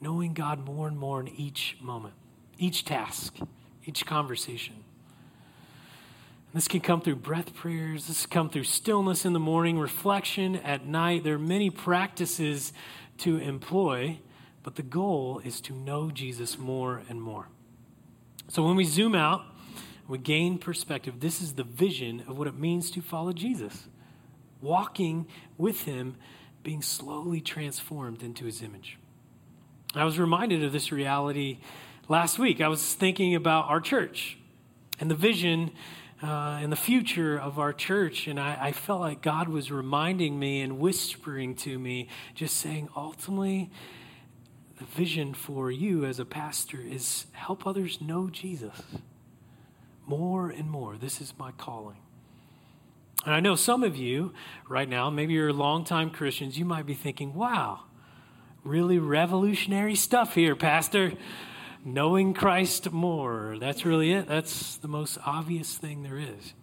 knowing 0.03 0.33
God 0.33 0.59
more 0.65 0.87
and 0.87 0.99
more 0.99 1.21
in 1.21 1.29
each 1.29 1.77
moment, 1.81 2.13
each 2.59 2.83
task, 2.83 3.37
each 3.85 4.05
conversation. 4.05 4.75
And 4.75 6.61
This 6.61 6.67
can 6.67 6.81
come 6.81 7.01
through 7.01 7.15
breath 7.15 7.55
prayers. 7.55 8.07
This 8.07 8.25
can 8.25 8.31
come 8.31 8.49
through 8.49 8.65
stillness 8.65 9.25
in 9.25 9.33
the 9.33 9.39
morning, 9.39 9.79
reflection 9.79 10.57
at 10.57 10.85
night. 10.85 11.23
There 11.23 11.35
are 11.35 11.39
many 11.39 11.69
practices 11.69 12.73
to 13.19 13.37
employ, 13.37 14.19
but 14.61 14.75
the 14.75 14.83
goal 14.83 15.41
is 15.43 15.61
to 15.61 15.73
know 15.73 16.11
Jesus 16.11 16.59
more 16.59 17.01
and 17.09 17.21
more. 17.21 17.47
So 18.49 18.61
when 18.61 18.75
we 18.75 18.83
zoom 18.83 19.15
out, 19.15 19.45
we 20.07 20.17
gain 20.17 20.57
perspective. 20.57 21.21
This 21.21 21.41
is 21.41 21.53
the 21.53 21.63
vision 21.63 22.23
of 22.27 22.37
what 22.37 22.47
it 22.47 22.59
means 22.59 22.91
to 22.91 23.01
follow 23.01 23.31
Jesus, 23.31 23.87
walking 24.61 25.27
with 25.57 25.83
him, 25.83 26.17
being 26.61 26.81
slowly 26.81 27.39
transformed 27.39 28.21
into 28.21 28.45
his 28.45 28.61
image. 28.61 28.97
I 29.95 30.05
was 30.05 30.17
reminded 30.17 30.63
of 30.63 30.71
this 30.71 30.91
reality 30.91 31.59
last 32.07 32.39
week. 32.39 32.61
I 32.61 32.67
was 32.67 32.95
thinking 32.95 33.35
about 33.35 33.65
our 33.69 33.79
church 33.79 34.37
and 34.99 35.09
the 35.09 35.15
vision 35.15 35.71
uh, 36.23 36.59
and 36.61 36.71
the 36.71 36.77
future 36.77 37.37
of 37.37 37.59
our 37.59 37.73
church. 37.73 38.27
And 38.27 38.39
I, 38.39 38.57
I 38.59 38.71
felt 38.71 39.01
like 39.01 39.21
God 39.21 39.49
was 39.49 39.71
reminding 39.71 40.39
me 40.39 40.61
and 40.61 40.79
whispering 40.79 41.55
to 41.57 41.77
me, 41.77 42.07
just 42.33 42.57
saying, 42.57 42.89
ultimately, 42.95 43.69
the 44.79 44.85
vision 44.85 45.35
for 45.35 45.69
you 45.69 46.05
as 46.05 46.17
a 46.17 46.25
pastor 46.25 46.79
is 46.81 47.27
help 47.33 47.67
others 47.67 48.01
know 48.01 48.29
Jesus 48.31 48.81
more 50.07 50.49
and 50.49 50.69
more. 50.69 50.97
This 50.97 51.21
is 51.21 51.33
my 51.37 51.51
calling. 51.51 51.97
And 53.25 53.33
I 53.33 53.39
know 53.39 53.55
some 53.55 53.83
of 53.83 53.95
you 53.95 54.33
right 54.67 54.89
now, 54.89 55.09
maybe 55.11 55.33
you're 55.33 55.53
longtime 55.53 56.09
Christians, 56.09 56.57
you 56.57 56.65
might 56.65 56.85
be 56.85 56.93
thinking, 56.93 57.33
wow, 57.33 57.83
really 58.63 58.99
revolutionary 58.99 59.95
stuff 59.95 60.35
here, 60.35 60.55
Pastor 60.55 61.13
knowing 61.85 62.33
Christ 62.33 62.91
more. 62.91 63.57
That's 63.59 63.85
really 63.85 64.13
it. 64.13 64.27
That's 64.27 64.77
the 64.77 64.87
most 64.87 65.17
obvious 65.25 65.77
thing 65.77 66.03
there 66.03 66.17
is. 66.17 66.53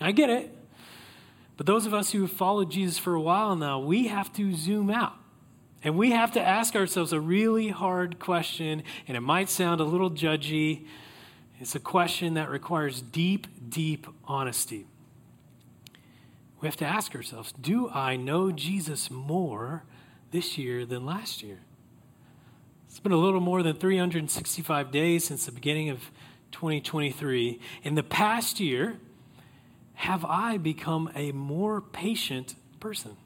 I 0.00 0.12
get 0.12 0.30
it. 0.30 0.54
But 1.56 1.66
those 1.66 1.86
of 1.86 1.94
us 1.94 2.10
who 2.10 2.22
have 2.22 2.32
followed 2.32 2.70
Jesus 2.70 2.98
for 2.98 3.14
a 3.14 3.20
while 3.20 3.56
now, 3.56 3.78
we 3.78 4.08
have 4.08 4.32
to 4.34 4.54
zoom 4.54 4.90
out. 4.90 5.14
And 5.82 5.96
we 5.96 6.10
have 6.10 6.32
to 6.32 6.40
ask 6.40 6.74
ourselves 6.74 7.12
a 7.12 7.20
really 7.20 7.68
hard 7.68 8.18
question, 8.18 8.82
and 9.06 9.16
it 9.16 9.20
might 9.20 9.48
sound 9.48 9.80
a 9.80 9.84
little 9.84 10.10
judgy. 10.10 10.86
It's 11.60 11.74
a 11.74 11.80
question 11.80 12.34
that 12.34 12.50
requires 12.50 13.00
deep, 13.00 13.46
deep 13.68 14.06
honesty. 14.24 14.86
We 16.60 16.68
have 16.68 16.76
to 16.78 16.86
ask 16.86 17.14
ourselves 17.14 17.52
Do 17.52 17.88
I 17.90 18.16
know 18.16 18.50
Jesus 18.50 19.10
more 19.10 19.84
this 20.36 20.58
year 20.58 20.84
than 20.84 21.06
last 21.06 21.42
year? 21.42 21.60
It's 22.90 23.00
been 23.00 23.12
a 23.12 23.16
little 23.16 23.40
more 23.40 23.62
than 23.62 23.74
365 23.74 24.90
days 24.90 25.24
since 25.24 25.46
the 25.46 25.52
beginning 25.52 25.88
of 25.88 26.10
2023. 26.52 27.58
In 27.82 27.94
the 27.94 28.02
past 28.02 28.60
year, 28.60 28.98
have 29.94 30.26
I 30.26 30.58
become 30.58 31.10
a 31.14 31.32
more 31.32 31.80
patient 31.80 32.54
person? 32.80 33.16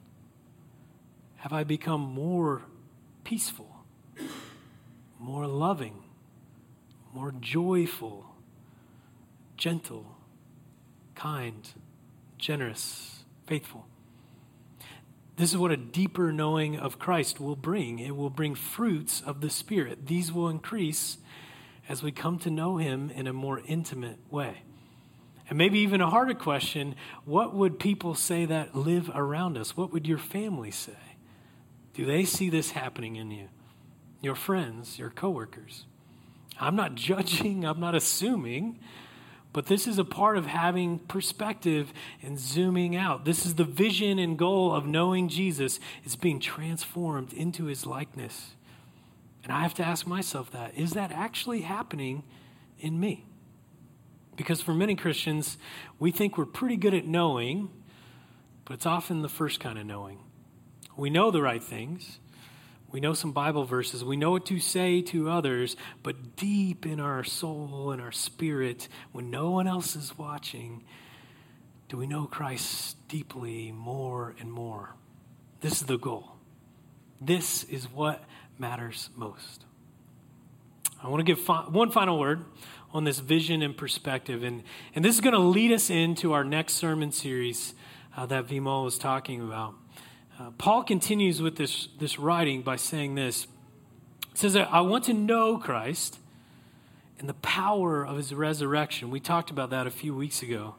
Have 1.38 1.52
I 1.52 1.64
become 1.64 2.00
more 2.00 2.62
peaceful, 3.24 3.74
more 5.18 5.48
loving, 5.48 6.04
more 7.12 7.34
joyful, 7.40 8.24
gentle, 9.56 10.14
kind, 11.16 11.68
generous, 12.38 13.24
faithful? 13.48 13.89
This 15.40 15.52
is 15.52 15.56
what 15.56 15.70
a 15.70 15.76
deeper 15.78 16.32
knowing 16.32 16.76
of 16.76 16.98
Christ 16.98 17.40
will 17.40 17.56
bring. 17.56 17.98
It 17.98 18.14
will 18.14 18.28
bring 18.28 18.54
fruits 18.54 19.22
of 19.22 19.40
the 19.40 19.48
Spirit. 19.48 20.06
These 20.06 20.30
will 20.30 20.50
increase 20.50 21.16
as 21.88 22.02
we 22.02 22.12
come 22.12 22.38
to 22.40 22.50
know 22.50 22.76
Him 22.76 23.08
in 23.08 23.26
a 23.26 23.32
more 23.32 23.62
intimate 23.66 24.18
way. 24.30 24.64
And 25.48 25.56
maybe 25.56 25.78
even 25.78 26.02
a 26.02 26.10
harder 26.10 26.34
question 26.34 26.94
what 27.24 27.54
would 27.54 27.78
people 27.78 28.14
say 28.14 28.44
that 28.44 28.74
live 28.74 29.10
around 29.14 29.56
us? 29.56 29.74
What 29.78 29.94
would 29.94 30.06
your 30.06 30.18
family 30.18 30.70
say? 30.70 31.16
Do 31.94 32.04
they 32.04 32.26
see 32.26 32.50
this 32.50 32.72
happening 32.72 33.16
in 33.16 33.30
you? 33.30 33.48
Your 34.20 34.34
friends, 34.34 34.98
your 34.98 35.08
coworkers? 35.08 35.86
I'm 36.60 36.76
not 36.76 36.94
judging, 36.96 37.64
I'm 37.64 37.80
not 37.80 37.94
assuming. 37.94 38.78
But 39.52 39.66
this 39.66 39.88
is 39.88 39.98
a 39.98 40.04
part 40.04 40.36
of 40.36 40.46
having 40.46 41.00
perspective 41.00 41.92
and 42.22 42.38
zooming 42.38 42.94
out. 42.94 43.24
This 43.24 43.44
is 43.44 43.56
the 43.56 43.64
vision 43.64 44.18
and 44.18 44.38
goal 44.38 44.72
of 44.72 44.86
knowing 44.86 45.28
Jesus 45.28 45.80
is 46.04 46.14
being 46.14 46.38
transformed 46.38 47.32
into 47.32 47.64
his 47.64 47.84
likeness. 47.84 48.54
And 49.42 49.52
I 49.52 49.62
have 49.62 49.74
to 49.74 49.84
ask 49.84 50.06
myself 50.06 50.52
that 50.52 50.76
is 50.76 50.92
that 50.92 51.10
actually 51.10 51.62
happening 51.62 52.22
in 52.78 53.00
me? 53.00 53.26
Because 54.36 54.60
for 54.62 54.72
many 54.72 54.94
Christians, 54.94 55.58
we 55.98 56.10
think 56.10 56.38
we're 56.38 56.46
pretty 56.46 56.76
good 56.76 56.94
at 56.94 57.06
knowing, 57.06 57.70
but 58.64 58.74
it's 58.74 58.86
often 58.86 59.22
the 59.22 59.28
first 59.28 59.60
kind 59.60 59.78
of 59.78 59.84
knowing. 59.84 60.18
We 60.96 61.10
know 61.10 61.30
the 61.30 61.42
right 61.42 61.62
things, 61.62 62.20
we 62.92 63.00
know 63.00 63.14
some 63.14 63.32
Bible 63.32 63.64
verses. 63.64 64.04
We 64.04 64.16
know 64.16 64.32
what 64.32 64.46
to 64.46 64.58
say 64.58 65.00
to 65.02 65.30
others, 65.30 65.76
but 66.02 66.36
deep 66.36 66.86
in 66.86 66.98
our 66.98 67.22
soul 67.22 67.92
and 67.92 68.02
our 68.02 68.12
spirit, 68.12 68.88
when 69.12 69.30
no 69.30 69.50
one 69.50 69.66
else 69.66 69.94
is 69.94 70.18
watching, 70.18 70.82
do 71.88 71.96
we 71.96 72.06
know 72.06 72.26
Christ 72.26 72.96
deeply 73.08 73.72
more 73.72 74.34
and 74.40 74.50
more? 74.50 74.94
This 75.60 75.80
is 75.80 75.86
the 75.86 75.98
goal. 75.98 76.32
This 77.20 77.64
is 77.64 77.84
what 77.84 78.24
matters 78.58 79.10
most. 79.16 79.64
I 81.02 81.08
want 81.08 81.20
to 81.20 81.24
give 81.24 81.40
fi- 81.40 81.64
one 81.68 81.90
final 81.90 82.18
word 82.18 82.44
on 82.92 83.04
this 83.04 83.20
vision 83.20 83.62
and 83.62 83.76
perspective. 83.76 84.42
And, 84.42 84.62
and 84.94 85.04
this 85.04 85.14
is 85.14 85.20
going 85.20 85.34
to 85.34 85.40
lead 85.40 85.72
us 85.72 85.90
into 85.90 86.32
our 86.32 86.44
next 86.44 86.74
sermon 86.74 87.12
series 87.12 87.74
uh, 88.16 88.26
that 88.26 88.46
Vimal 88.46 88.84
was 88.84 88.98
talking 88.98 89.40
about. 89.40 89.74
Uh, 90.40 90.50
Paul 90.56 90.84
continues 90.84 91.42
with 91.42 91.56
this, 91.56 91.88
this 91.98 92.18
writing 92.18 92.62
by 92.62 92.76
saying 92.76 93.14
this. 93.14 93.46
Says, 94.32 94.56
I 94.56 94.80
want 94.80 95.04
to 95.04 95.12
know 95.12 95.58
Christ 95.58 96.18
and 97.18 97.28
the 97.28 97.34
power 97.34 98.06
of 98.06 98.16
his 98.16 98.32
resurrection. 98.32 99.10
We 99.10 99.20
talked 99.20 99.50
about 99.50 99.68
that 99.68 99.86
a 99.86 99.90
few 99.90 100.14
weeks 100.14 100.42
ago. 100.42 100.76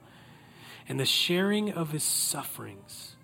And 0.90 1.00
the 1.00 1.06
sharing 1.06 1.72
of 1.72 1.92
his 1.92 2.02
sufferings, 2.02 3.16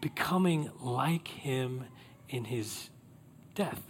becoming 0.00 0.70
like 0.80 1.26
him 1.26 1.86
in 2.28 2.44
his 2.44 2.90
death. 3.56 3.82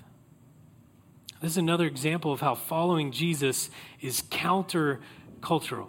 This 1.42 1.50
is 1.50 1.58
another 1.58 1.84
example 1.84 2.32
of 2.32 2.40
how 2.40 2.54
following 2.54 3.12
Jesus 3.12 3.68
is 4.00 4.22
countercultural. 4.22 5.88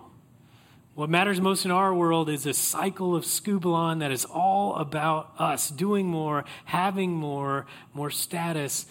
What 0.96 1.10
matters 1.10 1.42
most 1.42 1.66
in 1.66 1.72
our 1.72 1.94
world 1.94 2.30
is 2.30 2.46
a 2.46 2.54
cycle 2.54 3.18
of 3.18 3.26
skubalon 3.26 4.00
that 4.00 4.12
is 4.12 4.24
all 4.24 4.76
about 4.76 5.34
us 5.38 5.70
doing 5.70 6.08
more, 6.08 6.46
having 6.64 7.12
more, 7.12 7.66
more 7.94 8.10
status. 8.10 8.86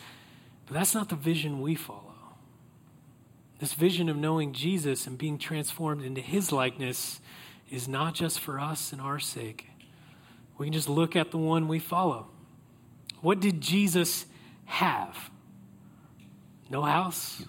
But 0.67 0.75
that's 0.75 0.95
not 0.95 1.09
the 1.09 1.17
vision 1.17 1.63
we 1.63 1.75
follow. 1.75 2.15
This 3.59 3.73
vision 3.73 4.11
of 4.11 4.19
knowing 4.19 4.53
Jesus 4.53 5.07
and 5.07 5.17
being 5.17 5.39
transformed 5.39 6.05
into 6.05 6.21
his 6.21 6.53
likeness 6.53 7.23
is 7.71 7.89
not 7.89 8.15
just 8.15 8.39
for 8.39 8.61
us 8.61 8.93
and 8.93 9.01
our 9.01 9.19
sake. 9.19 9.71
We 10.59 10.67
can 10.67 10.75
just 10.75 10.91
look 10.91 11.17
at 11.17 11.31
the 11.31 11.39
one 11.39 11.69
we 11.69 11.79
follow. 11.79 12.29
What 13.23 13.41
did 13.41 13.63
Jesus 13.63 14.27
have? 14.67 15.31
No 16.69 16.83
house, 16.83 17.45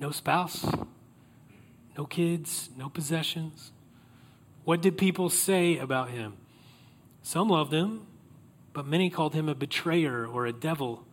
no 0.00 0.10
spouse, 0.10 0.66
no 1.98 2.06
kids, 2.06 2.70
no 2.76 2.88
possessions. 2.88 3.72
What 4.64 4.80
did 4.80 4.96
people 4.96 5.28
say 5.28 5.78
about 5.78 6.10
him? 6.10 6.34
Some 7.22 7.48
loved 7.48 7.72
him, 7.72 8.06
but 8.72 8.86
many 8.86 9.10
called 9.10 9.34
him 9.34 9.48
a 9.48 9.54
betrayer 9.54 10.24
or 10.24 10.46
a 10.46 10.52
devil. 10.52 11.04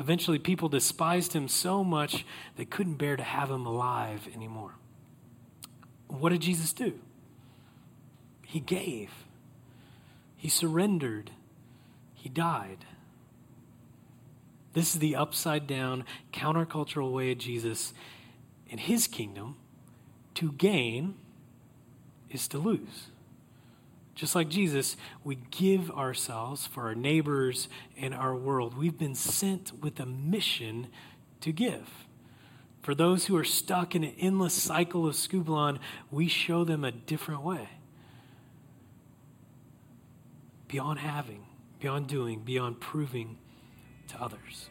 Eventually, 0.00 0.38
people 0.38 0.70
despised 0.70 1.34
him 1.34 1.48
so 1.48 1.84
much 1.84 2.24
they 2.56 2.64
couldn't 2.64 2.94
bear 2.94 3.16
to 3.16 3.22
have 3.22 3.50
him 3.50 3.66
alive 3.66 4.26
anymore. 4.34 4.72
What 6.08 6.30
did 6.30 6.40
Jesus 6.40 6.72
do? 6.72 6.98
He 8.46 8.60
gave, 8.60 9.10
he 10.36 10.48
surrendered, 10.48 11.32
he 12.14 12.30
died. 12.30 12.86
This 14.72 14.94
is 14.94 15.00
the 15.00 15.16
upside 15.16 15.66
down, 15.66 16.04
countercultural 16.32 17.12
way 17.12 17.32
of 17.32 17.38
Jesus 17.38 17.92
in 18.68 18.78
his 18.78 19.06
kingdom 19.06 19.56
to 20.36 20.52
gain 20.52 21.14
is 22.30 22.48
to 22.48 22.58
lose. 22.58 23.08
Just 24.14 24.34
like 24.34 24.48
Jesus, 24.48 24.96
we 25.24 25.36
give 25.50 25.90
ourselves 25.90 26.66
for 26.66 26.84
our 26.84 26.94
neighbors 26.94 27.68
and 27.98 28.14
our 28.14 28.34
world. 28.34 28.76
We've 28.76 28.98
been 28.98 29.14
sent 29.14 29.82
with 29.82 30.00
a 30.00 30.06
mission 30.06 30.88
to 31.42 31.52
give. 31.52 32.06
For 32.82 32.94
those 32.94 33.26
who 33.26 33.36
are 33.36 33.44
stuck 33.44 33.94
in 33.94 34.04
an 34.04 34.14
endless 34.18 34.54
cycle 34.54 35.06
of 35.06 35.14
skubalon, 35.14 35.80
we 36.10 36.28
show 36.28 36.64
them 36.64 36.84
a 36.84 36.92
different 36.92 37.42
way. 37.42 37.68
Beyond 40.68 41.00
having, 41.00 41.44
beyond 41.80 42.06
doing, 42.06 42.40
beyond 42.40 42.80
proving 42.80 43.36
to 44.08 44.22
others. 44.22 44.70